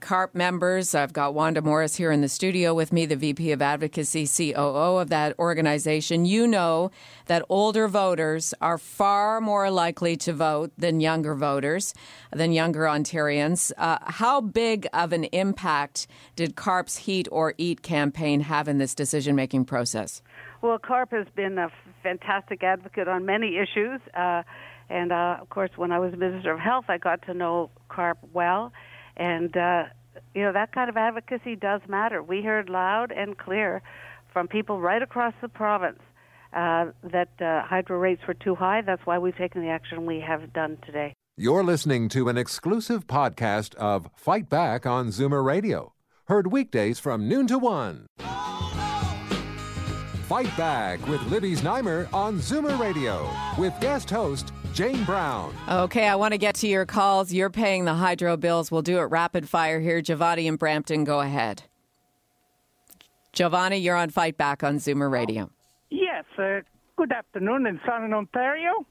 CARP 0.00 0.34
members. 0.34 0.94
I've 0.94 1.14
got 1.14 1.32
Wanda 1.32 1.62
Morris 1.62 1.96
here 1.96 2.12
in 2.12 2.20
the 2.20 2.28
studio 2.28 2.74
with 2.74 2.92
me, 2.92 3.06
the 3.06 3.16
VP 3.16 3.52
of 3.52 3.62
Advocacy, 3.62 4.26
COO 4.26 4.98
of 4.98 5.08
that 5.08 5.38
organization. 5.38 6.26
You 6.26 6.46
know 6.46 6.90
that 7.24 7.42
older 7.48 7.88
voters 7.88 8.52
are 8.60 8.76
far 8.76 9.40
more 9.40 9.70
likely 9.70 10.14
to 10.18 10.34
vote 10.34 10.70
than 10.76 11.00
younger 11.00 11.34
voters, 11.34 11.94
than 12.34 12.52
younger 12.52 12.82
Ontarians. 12.82 13.72
Uh, 13.78 13.96
how 14.02 14.42
big 14.42 14.86
of 14.92 15.14
an 15.14 15.24
impact 15.24 16.06
did 16.36 16.54
CARP's 16.54 16.98
Heat 16.98 17.28
or 17.32 17.54
Eat 17.56 17.80
campaign 17.80 18.40
have 18.40 18.68
in 18.68 18.76
this 18.76 18.94
decision 18.94 19.34
making 19.34 19.64
process? 19.64 20.20
Well, 20.60 20.78
CARP 20.78 21.12
has 21.12 21.26
been 21.34 21.56
a 21.56 21.70
fantastic 22.02 22.62
advocate 22.62 23.08
on 23.08 23.26
many 23.26 23.56
issues. 23.56 24.00
Uh, 24.14 24.42
and 24.90 25.12
uh, 25.12 25.36
of 25.40 25.48
course, 25.50 25.70
when 25.76 25.92
I 25.92 25.98
was 25.98 26.14
Minister 26.16 26.52
of 26.52 26.60
Health, 26.60 26.86
I 26.88 26.98
got 26.98 27.22
to 27.26 27.34
know 27.34 27.70
CARP 27.90 28.18
well. 28.32 28.72
And, 29.16 29.56
uh, 29.56 29.84
you 30.34 30.42
know, 30.42 30.52
that 30.52 30.72
kind 30.72 30.88
of 30.88 30.96
advocacy 30.96 31.56
does 31.56 31.80
matter. 31.88 32.22
We 32.22 32.42
heard 32.42 32.68
loud 32.68 33.12
and 33.12 33.36
clear 33.36 33.82
from 34.32 34.48
people 34.48 34.80
right 34.80 35.02
across 35.02 35.34
the 35.40 35.48
province 35.48 36.00
uh, 36.52 36.86
that 37.02 37.30
uh, 37.40 37.62
hydro 37.66 37.98
rates 37.98 38.22
were 38.26 38.34
too 38.34 38.54
high. 38.54 38.80
That's 38.80 39.04
why 39.04 39.18
we've 39.18 39.36
taken 39.36 39.62
the 39.62 39.68
action 39.68 40.06
we 40.06 40.20
have 40.20 40.52
done 40.52 40.78
today. 40.86 41.12
You're 41.36 41.62
listening 41.62 42.08
to 42.10 42.28
an 42.28 42.36
exclusive 42.36 43.06
podcast 43.06 43.74
of 43.76 44.08
Fight 44.16 44.48
Back 44.48 44.86
on 44.86 45.08
Zoomer 45.08 45.44
Radio, 45.44 45.92
heard 46.26 46.50
weekdays 46.50 46.98
from 46.98 47.28
noon 47.28 47.46
to 47.46 47.58
one. 47.58 48.06
Fight 50.28 50.54
Back 50.58 51.06
with 51.08 51.22
Libby 51.30 51.56
Znaimer 51.56 52.12
on 52.12 52.36
Zoomer 52.36 52.78
Radio 52.78 53.30
with 53.56 53.72
guest 53.80 54.10
host 54.10 54.52
Jane 54.74 55.02
Brown. 55.04 55.54
Okay, 55.70 56.06
I 56.06 56.16
want 56.16 56.32
to 56.32 56.38
get 56.38 56.54
to 56.56 56.68
your 56.68 56.84
calls. 56.84 57.32
You're 57.32 57.48
paying 57.48 57.86
the 57.86 57.94
hydro 57.94 58.36
bills. 58.36 58.70
We'll 58.70 58.82
do 58.82 58.98
it 58.98 59.04
rapid 59.04 59.48
fire 59.48 59.80
here. 59.80 60.02
Giovanni 60.02 60.46
and 60.46 60.58
Brampton, 60.58 61.04
go 61.04 61.20
ahead. 61.20 61.62
Giovanni, 63.32 63.78
you're 63.78 63.96
on 63.96 64.10
Fight 64.10 64.36
Back 64.36 64.62
on 64.62 64.76
Zoomer 64.76 65.10
Radio. 65.10 65.50
Yes, 65.88 66.26
uh, 66.36 66.60
good 66.96 67.10
afternoon 67.10 67.66
in 67.66 67.80
Southern 67.86 68.12
Ontario. 68.12 68.84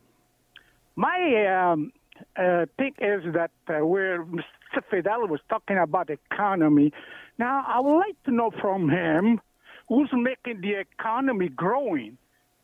My 0.95 1.71
um, 1.71 1.91
uh, 2.35 2.65
thing 2.79 2.95
is 2.97 3.21
that 3.35 3.51
uh, 3.67 3.85
where 3.85 4.25
Mr. 4.25 4.81
Fidel 4.89 5.27
was 5.27 5.41
talking 5.49 5.77
about 5.77 6.09
economy. 6.09 6.91
Now, 7.37 7.63
I 7.67 7.79
would 7.79 7.99
like 7.99 8.23
to 8.23 8.31
know 8.31 8.49
from 8.59 8.89
him 8.89 9.39
who's 9.87 10.09
making 10.13 10.61
the 10.61 10.73
economy 10.73 11.49
growing 11.49 12.17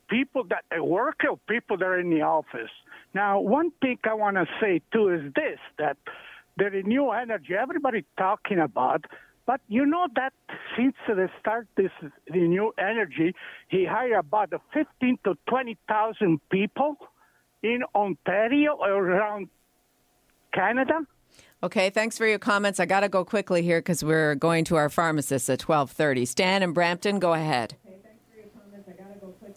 people 0.09 0.43
that 0.49 0.63
work 0.83 1.21
or 1.29 1.38
people 1.47 1.77
that 1.77 1.86
are 1.86 1.99
in 1.99 2.09
the 2.09 2.21
office. 2.21 2.69
Now, 3.13 3.39
one 3.39 3.71
thing 3.81 3.97
I 4.03 4.13
want 4.13 4.38
to 4.38 4.45
say 4.62 4.81
too 4.91 5.09
is 5.09 5.33
this: 5.33 5.59
that 5.77 5.97
the 6.57 6.65
renewable 6.65 7.13
energy 7.13 7.55
everybody 7.55 8.05
talking 8.17 8.59
about, 8.59 9.05
but 9.45 9.62
you 9.67 9.86
know 9.86 10.07
that 10.15 10.33
since 10.75 10.95
the 11.07 11.29
start 11.39 11.67
this 11.75 11.91
renewable 12.29 12.73
energy, 12.77 13.33
he 13.67 13.86
hired 13.86 14.13
about 14.13 14.53
15 14.73 15.17
to 15.23 15.36
20 15.47 15.77
thousand 15.88 16.39
people 16.49 16.97
in 17.63 17.81
Ontario 17.95 18.73
or 18.73 19.09
around 19.09 19.47
Canada. 20.53 21.07
Okay, 21.63 21.89
thanks 21.89 22.17
for 22.17 22.28
your 22.28 22.39
comments. 22.39 22.82
I 22.82 22.86
got 22.86 22.99
to 22.99 23.10
go 23.10 23.23
quickly 23.23 23.62
here 23.62 23.80
because 23.80 24.04
we're 24.04 24.36
going 24.36 24.65
to 24.65 24.76
our 24.76 24.89
pharmacist 24.89 25.49
at 25.49 25.60
12:30. 25.60 26.28
Stan 26.28 26.62
and 26.62 26.73
Brampton, 26.73 27.19
go 27.19 27.32
ahead. 27.32 27.78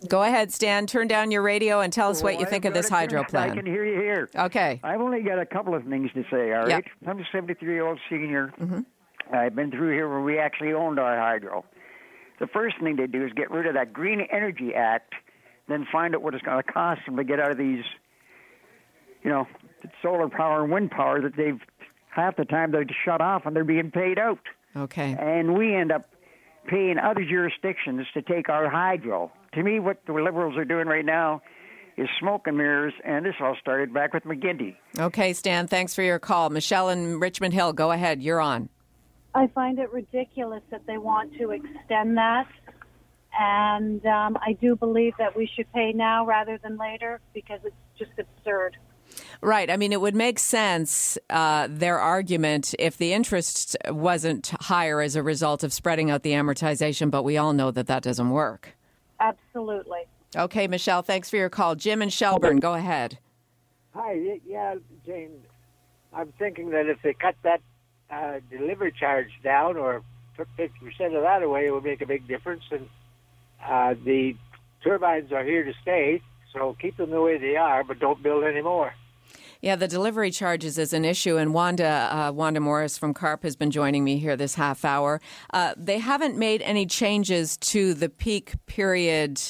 Go 0.09 0.23
ahead, 0.23 0.53
Stan. 0.53 0.87
Turn 0.87 1.09
down 1.09 1.33
your 1.33 1.43
radio 1.43 1.81
and 1.81 1.93
tell 1.93 2.11
us 2.11 2.23
what 2.23 2.39
you 2.39 2.47
think 2.47 2.65
of 2.65 2.75
this 2.75 2.89
hydro 2.89 3.25
plan. 3.25 3.51
I 3.51 3.55
can 3.57 3.67
hear 3.67 3.85
you 3.85 3.95
here. 3.95 4.29
Okay. 4.37 4.79
I've 4.85 5.01
only 5.01 5.23
got 5.23 5.41
a 5.41 5.47
couple 5.47 5.75
of 5.75 5.85
things 5.85 6.13
to 6.15 6.23
say, 6.31 6.53
all 6.53 6.61
right? 6.61 6.69
Yep. 6.69 6.85
I'm 7.09 7.19
a 7.19 7.25
73 7.33 7.73
year 7.73 7.85
old 7.85 7.99
senior. 8.09 8.53
Mm-hmm. 8.61 9.35
I've 9.35 9.57
been 9.57 9.73
through 9.73 9.93
here 9.93 10.09
where 10.09 10.21
we 10.21 10.39
actually 10.39 10.75
owned 10.75 11.01
our 11.01 11.19
hydro. 11.19 11.65
The 12.39 12.47
first 12.47 12.77
thing 12.81 12.97
they 12.97 13.09
do 13.09 13.25
is 13.25 13.33
get 13.33 13.51
rid 13.51 13.67
of 13.67 13.75
that 13.75 13.93
Green 13.93 14.21
Energy 14.31 14.75
Act, 14.75 15.15
then 15.67 15.87
find 15.91 16.15
out 16.15 16.23
what 16.23 16.35
it's 16.35 16.45
going 16.45 16.63
to 16.63 16.73
cost 16.73 17.01
them 17.07 17.17
to 17.17 17.25
get 17.25 17.41
out 17.41 17.51
of 17.51 17.59
these, 17.59 17.83
you 19.25 19.31
know, 19.31 19.49
solar 20.03 20.29
power 20.29 20.63
and 20.63 20.71
wind 20.71 20.91
power 20.91 21.21
that 21.23 21.37
they've 21.37 21.61
half 22.17 22.37
the 22.37 22.45
time 22.45 22.73
they're 22.73 22.87
shut 23.05 23.21
off 23.21 23.45
and 23.45 23.55
they're 23.55 23.65
being 23.65 23.91
paid 23.91 24.19
out. 24.19 24.41
Okay. 24.75 25.17
And 25.19 25.57
we 25.57 25.75
end 25.75 25.93
up 25.93 26.09
paying 26.67 26.99
other 26.99 27.25
jurisdictions 27.25 28.07
to 28.15 28.23
take 28.23 28.49
our 28.49 28.69
hydro. 28.69 29.31
To 29.55 29.63
me, 29.63 29.79
what 29.79 29.99
the 30.07 30.13
liberals 30.13 30.57
are 30.57 30.65
doing 30.65 30.89
right 30.89 31.05
now 31.05 31.43
is 31.97 32.09
smoke 32.19 32.47
and 32.47 32.57
mirrors, 32.57 32.93
and 33.05 33.25
this 33.25 33.35
all 33.41 33.57
started 33.61 33.95
back 33.95 34.13
with 34.13 34.25
McGuinty. 34.25 34.77
Okay, 34.99 35.33
Stan, 35.33 35.67
thanks 35.67 35.95
for 35.95 36.03
your 36.03 36.19
call. 36.19 36.51
Michelle 36.51 36.89
in 36.89 37.21
Richmond 37.21 37.55
Hill, 37.55 37.73
go 37.73 37.91
ahead. 37.91 38.23
You're 38.23 38.41
on. 38.41 38.69
I 39.35 39.47
find 39.49 39.79
it 39.79 39.93
ridiculous 39.93 40.63
that 40.71 40.87
they 40.87 40.99
want 40.99 41.37
to 41.39 41.51
extend 41.51 42.17
that. 42.17 42.49
And 43.39 44.05
um, 44.07 44.39
I 44.41 44.55
do 44.61 44.77
believe 44.77 45.13
that 45.19 45.37
we 45.37 45.49
should 45.55 45.71
pay 45.73 45.93
now 45.93 46.25
rather 46.25 46.59
than 46.59 46.79
later 46.79 47.21
because 47.35 47.61
it's 47.65 47.75
just 47.99 48.13
absurd. 48.19 48.77
Right. 49.41 49.71
I 49.71 49.77
mean, 49.77 49.93
it 49.93 50.01
would 50.01 50.15
make 50.15 50.39
sense, 50.39 51.19
uh, 51.31 51.69
their 51.71 51.99
argument, 51.99 52.75
if 52.79 52.97
the 52.97 53.13
interest 53.13 53.77
wasn't 53.89 54.53
higher 54.61 55.01
as 55.01 55.17
a 55.17 55.23
result 55.23 55.63
of 55.63 55.73
spreading 55.73 56.11
out 56.11 56.23
the 56.23 56.33
amortization, 56.33 57.11
but 57.11 57.23
we 57.23 57.37
all 57.37 57.53
know 57.53 57.71
that 57.71 57.87
that 57.87 58.03
doesn't 58.03 58.31
work. 58.31 58.77
Absolutely. 59.21 60.01
Okay, 60.35 60.67
Michelle, 60.67 61.03
thanks 61.03 61.31
for 61.31 61.37
your 61.37 61.49
call. 61.49 61.75
Jim 61.75 62.03
and 62.03 62.13
Shelburne, 62.13 62.59
go 62.59 62.75
ahead. 62.75 63.19
Hi, 63.95 64.39
yeah, 64.47 64.75
Jane. 65.07 65.43
I'm 66.13 66.33
thinking 66.39 66.71
that 66.71 66.87
if 66.87 67.01
they 67.03 67.15
cut 67.15 67.37
that 67.43 67.61
uh, 68.11 68.41
delivery 68.51 68.93
charge 68.93 69.31
down 69.43 69.77
or 69.77 70.03
took 70.37 70.49
50% 70.59 71.17
of 71.17 71.23
that 71.23 71.43
away, 71.43 71.67
it 71.67 71.71
would 71.71 71.85
make 71.85 72.03
a 72.03 72.07
big 72.07 72.29
difference. 72.29 72.63
And 72.71 72.89
uh, 73.67 73.95
the 74.05 74.35
turbines 74.85 75.33
are 75.33 75.45
here 75.45 75.65
to 75.65 75.73
stay, 75.83 76.21
so 76.57 76.77
keep 76.81 76.97
them 76.97 77.11
the 77.11 77.21
way 77.21 77.39
they 77.39 77.57
are, 77.57 77.85
but 77.85 77.99
don't 77.99 78.23
build 78.23 78.45
any 78.45 78.63
more. 78.63 78.95
Yeah, 79.61 79.77
the 79.77 79.89
delivery 79.89 80.31
charges 80.31 80.77
is 80.79 80.93
an 80.93 81.05
issue, 81.05 81.37
and 81.37 81.55
Wanda 81.55 82.09
uh, 82.13 82.33
Wanda 82.33 82.61
Morris 82.61 82.99
from 82.99 83.15
CARP 83.15 83.43
has 83.43 83.57
been 83.57 83.71
joining 83.71 84.05
me 84.05 84.19
here 84.19 84.37
this 84.37 84.55
half 84.55 84.85
hour. 84.85 85.21
Uh, 85.53 85.75
they 85.77 85.99
haven't 85.99 86.37
made 86.37 86.61
any 86.63 86.87
changes 86.87 87.57
to 87.59 87.95
the 87.95 88.09
peak 88.09 88.55
period. 88.67 89.41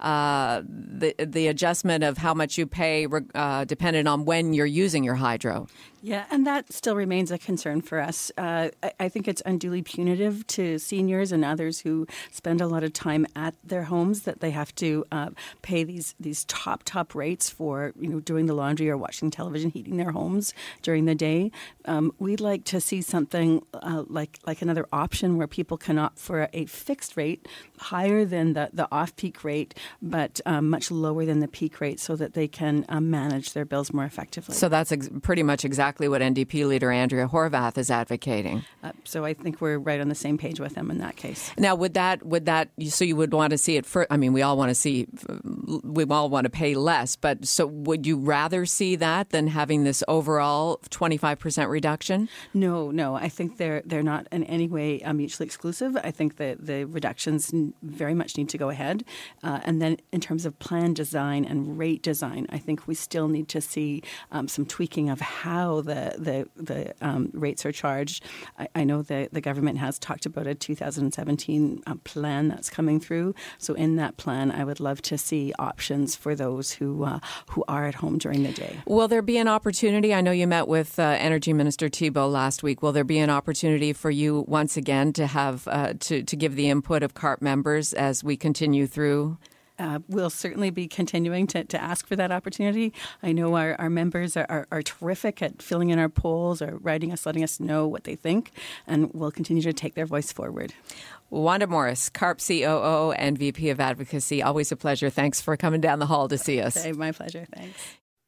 The 0.00 1.14
the 1.18 1.48
adjustment 1.48 2.04
of 2.04 2.18
how 2.18 2.34
much 2.34 2.58
you 2.58 2.66
pay, 2.66 3.06
uh, 3.34 3.64
dependent 3.64 4.08
on 4.08 4.24
when 4.24 4.54
you're 4.54 4.66
using 4.66 5.04
your 5.04 5.16
hydro. 5.16 5.66
Yeah, 6.06 6.26
and 6.30 6.46
that 6.46 6.70
still 6.70 6.96
remains 6.96 7.30
a 7.30 7.38
concern 7.38 7.80
for 7.80 7.98
us. 7.98 8.30
Uh, 8.36 8.68
I, 8.82 8.92
I, 9.00 9.08
think 9.08 9.26
it's 9.26 9.40
unduly 9.46 9.80
punitive 9.80 10.46
to 10.48 10.78
seniors 10.78 11.32
and 11.32 11.46
others 11.46 11.80
who 11.80 12.06
spend 12.30 12.60
a 12.60 12.66
lot 12.66 12.84
of 12.84 12.92
time 12.92 13.26
at 13.34 13.54
their 13.64 13.84
homes 13.84 14.24
that 14.24 14.40
they 14.40 14.50
have 14.50 14.74
to 14.74 15.06
uh, 15.10 15.30
pay 15.62 15.82
these 15.82 16.14
these 16.20 16.44
top 16.44 16.82
top 16.84 17.14
rates 17.14 17.48
for 17.48 17.94
you 17.98 18.08
know 18.08 18.20
doing 18.20 18.44
the 18.44 18.52
laundry 18.52 18.90
or 18.90 18.98
watching 18.98 19.30
television, 19.30 19.70
heating 19.70 19.96
their 19.96 20.10
homes 20.10 20.52
during 20.82 21.06
the 21.06 21.14
day. 21.14 21.50
Um, 21.86 22.12
we'd 22.18 22.38
like 22.38 22.64
to 22.64 22.82
see 22.82 23.00
something 23.00 23.64
uh, 23.72 24.04
like 24.06 24.40
like 24.46 24.60
another 24.60 24.86
option 24.92 25.38
where 25.38 25.46
people 25.46 25.78
can 25.78 25.96
opt 25.98 26.18
for 26.18 26.50
a 26.52 26.66
fixed 26.66 27.16
rate 27.16 27.48
higher 27.78 28.26
than 28.26 28.52
the 28.52 28.68
the 28.74 28.86
off 28.92 29.16
peak 29.16 29.42
rate, 29.42 29.72
but 30.02 30.40
um, 30.46 30.70
much 30.70 30.90
lower 30.90 31.24
than 31.24 31.40
the 31.40 31.48
peak 31.48 31.80
rate, 31.80 32.00
so 32.00 32.16
that 32.16 32.34
they 32.34 32.48
can 32.48 32.84
um, 32.88 33.10
manage 33.10 33.52
their 33.52 33.64
bills 33.64 33.92
more 33.92 34.04
effectively. 34.04 34.54
So 34.54 34.68
that's 34.68 34.92
ex- 34.92 35.08
pretty 35.22 35.42
much 35.42 35.64
exactly 35.64 36.08
what 36.08 36.20
NDP 36.20 36.66
leader 36.66 36.90
Andrea 36.90 37.28
Horwath 37.28 37.78
is 37.78 37.90
advocating. 37.90 38.64
Uh, 38.82 38.92
so 39.04 39.24
I 39.24 39.34
think 39.34 39.60
we're 39.60 39.78
right 39.78 40.00
on 40.00 40.08
the 40.08 40.14
same 40.14 40.38
page 40.38 40.60
with 40.60 40.74
them 40.74 40.90
in 40.90 40.98
that 40.98 41.16
case. 41.16 41.50
Now, 41.58 41.74
would 41.74 41.94
that 41.94 42.24
would 42.24 42.46
that 42.46 42.70
so 42.88 43.04
you 43.04 43.16
would 43.16 43.32
want 43.32 43.50
to 43.52 43.58
see 43.58 43.76
it 43.76 43.86
for? 43.86 44.06
I 44.10 44.16
mean, 44.16 44.32
we 44.32 44.42
all 44.42 44.56
want 44.56 44.70
to 44.70 44.74
see, 44.74 45.06
we 45.82 46.04
all 46.04 46.28
want 46.28 46.44
to 46.44 46.50
pay 46.50 46.74
less, 46.74 47.16
but 47.16 47.46
so 47.46 47.66
would 47.66 48.06
you 48.06 48.16
rather 48.16 48.66
see 48.66 48.96
that 48.96 49.30
than 49.30 49.48
having 49.48 49.84
this 49.84 50.02
overall 50.08 50.80
twenty 50.90 51.16
five 51.16 51.38
percent 51.38 51.70
reduction? 51.70 52.28
No, 52.52 52.90
no. 52.90 53.14
I 53.14 53.28
think 53.28 53.56
they're 53.56 53.82
they're 53.84 54.02
not 54.02 54.26
in 54.32 54.44
any 54.44 54.68
way 54.68 55.02
uh, 55.02 55.12
mutually 55.12 55.46
exclusive. 55.46 55.96
I 56.02 56.10
think 56.10 56.36
that 56.36 56.64
the 56.64 56.84
reductions 56.84 57.52
very 57.82 58.14
much 58.14 58.36
need 58.36 58.48
to 58.50 58.58
go 58.58 58.68
ahead, 58.70 59.04
uh, 59.42 59.60
and 59.64 59.73
then 59.80 59.98
in 60.12 60.20
terms 60.20 60.46
of 60.46 60.58
plan 60.58 60.94
design 60.94 61.44
and 61.44 61.78
rate 61.78 62.02
design, 62.02 62.46
I 62.50 62.58
think 62.58 62.86
we 62.86 62.94
still 62.94 63.28
need 63.28 63.48
to 63.48 63.60
see 63.60 64.02
um, 64.32 64.48
some 64.48 64.66
tweaking 64.66 65.10
of 65.10 65.20
how 65.20 65.80
the 65.80 66.14
the, 66.18 66.48
the 66.62 66.94
um, 67.00 67.30
rates 67.32 67.64
are 67.66 67.72
charged. 67.72 68.24
I, 68.58 68.68
I, 68.74 68.84
know 68.84 69.02
the, 69.02 69.28
the 69.32 69.40
government 69.40 69.78
has 69.78 69.98
talked 69.98 70.26
about 70.26 70.46
a 70.46 70.54
2017 70.54 71.82
uh, 71.86 71.94
plan 72.04 72.48
that's 72.48 72.70
coming 72.70 73.00
through. 73.00 73.34
So 73.58 73.74
in 73.74 73.96
that 73.96 74.16
plan, 74.16 74.50
I 74.50 74.64
would 74.64 74.80
love 74.80 75.02
to 75.02 75.18
see 75.18 75.52
options 75.58 76.14
for 76.16 76.34
those 76.34 76.72
who 76.72 77.04
uh, 77.04 77.20
who 77.50 77.64
are 77.68 77.86
at 77.86 77.96
home 77.96 78.18
during 78.18 78.42
the 78.42 78.52
day. 78.52 78.78
Will 78.86 79.08
there 79.08 79.22
be 79.22 79.38
an 79.38 79.48
opportunity? 79.48 80.14
I 80.14 80.20
know 80.20 80.32
you 80.32 80.46
met 80.46 80.68
with 80.68 80.98
uh, 80.98 81.02
Energy 81.02 81.52
Minister 81.52 81.88
Thibeault 81.88 82.28
last 82.28 82.62
week. 82.62 82.82
Will 82.82 82.92
there 82.92 83.04
be 83.04 83.18
an 83.18 83.30
opportunity 83.30 83.92
for 83.92 84.10
you 84.10 84.44
once 84.46 84.76
again 84.76 85.12
to 85.14 85.26
have 85.26 85.66
uh, 85.68 85.94
to 86.00 86.22
to 86.22 86.36
give 86.36 86.56
the 86.56 86.68
input 86.68 87.02
of 87.02 87.14
CARP 87.14 87.40
members 87.40 87.92
as 87.92 88.22
we 88.22 88.36
continue 88.36 88.86
through? 88.86 89.38
Uh, 89.78 89.98
we'll 90.08 90.30
certainly 90.30 90.70
be 90.70 90.86
continuing 90.86 91.46
to, 91.48 91.64
to 91.64 91.80
ask 91.80 92.06
for 92.06 92.16
that 92.16 92.30
opportunity. 92.30 92.92
I 93.22 93.32
know 93.32 93.56
our, 93.56 93.74
our 93.78 93.90
members 93.90 94.36
are, 94.36 94.46
are, 94.48 94.66
are, 94.70 94.82
terrific 94.82 95.42
at 95.42 95.62
filling 95.62 95.90
in 95.90 95.98
our 95.98 96.08
polls 96.08 96.60
or 96.62 96.76
writing 96.78 97.12
us, 97.12 97.26
letting 97.26 97.42
us 97.42 97.58
know 97.58 97.86
what 97.86 98.04
they 98.04 98.14
think, 98.14 98.52
and 98.86 99.12
we'll 99.12 99.30
continue 99.30 99.62
to 99.62 99.72
take 99.72 99.94
their 99.94 100.06
voice 100.06 100.32
forward. 100.32 100.74
Wanda 101.30 101.66
Morris, 101.66 102.10
CARP 102.10 102.40
COO 102.46 103.12
and 103.12 103.36
VP 103.36 103.70
of 103.70 103.80
Advocacy. 103.80 104.42
Always 104.42 104.70
a 104.70 104.76
pleasure. 104.76 105.10
Thanks 105.10 105.40
for 105.40 105.56
coming 105.56 105.80
down 105.80 105.98
the 105.98 106.06
hall 106.06 106.28
to 106.28 106.38
see 106.38 106.60
us. 106.60 106.76
Okay, 106.76 106.92
my 106.92 107.12
pleasure. 107.12 107.46
Thanks. 107.54 107.78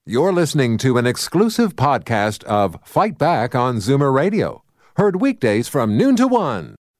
You're 0.04 0.32
listening 0.32 0.78
to 0.78 0.98
an 0.98 1.06
exclusive 1.06 1.74
podcast 1.74 2.44
of 2.44 2.78
Fight 2.84 3.18
Back 3.18 3.54
on 3.54 3.78
Zoomer 3.78 4.12
Radio, 4.14 4.62
heard 4.96 5.20
weekdays 5.20 5.68
from 5.68 5.96
noon 5.96 6.16
to 6.16 6.28
one. 6.28 6.75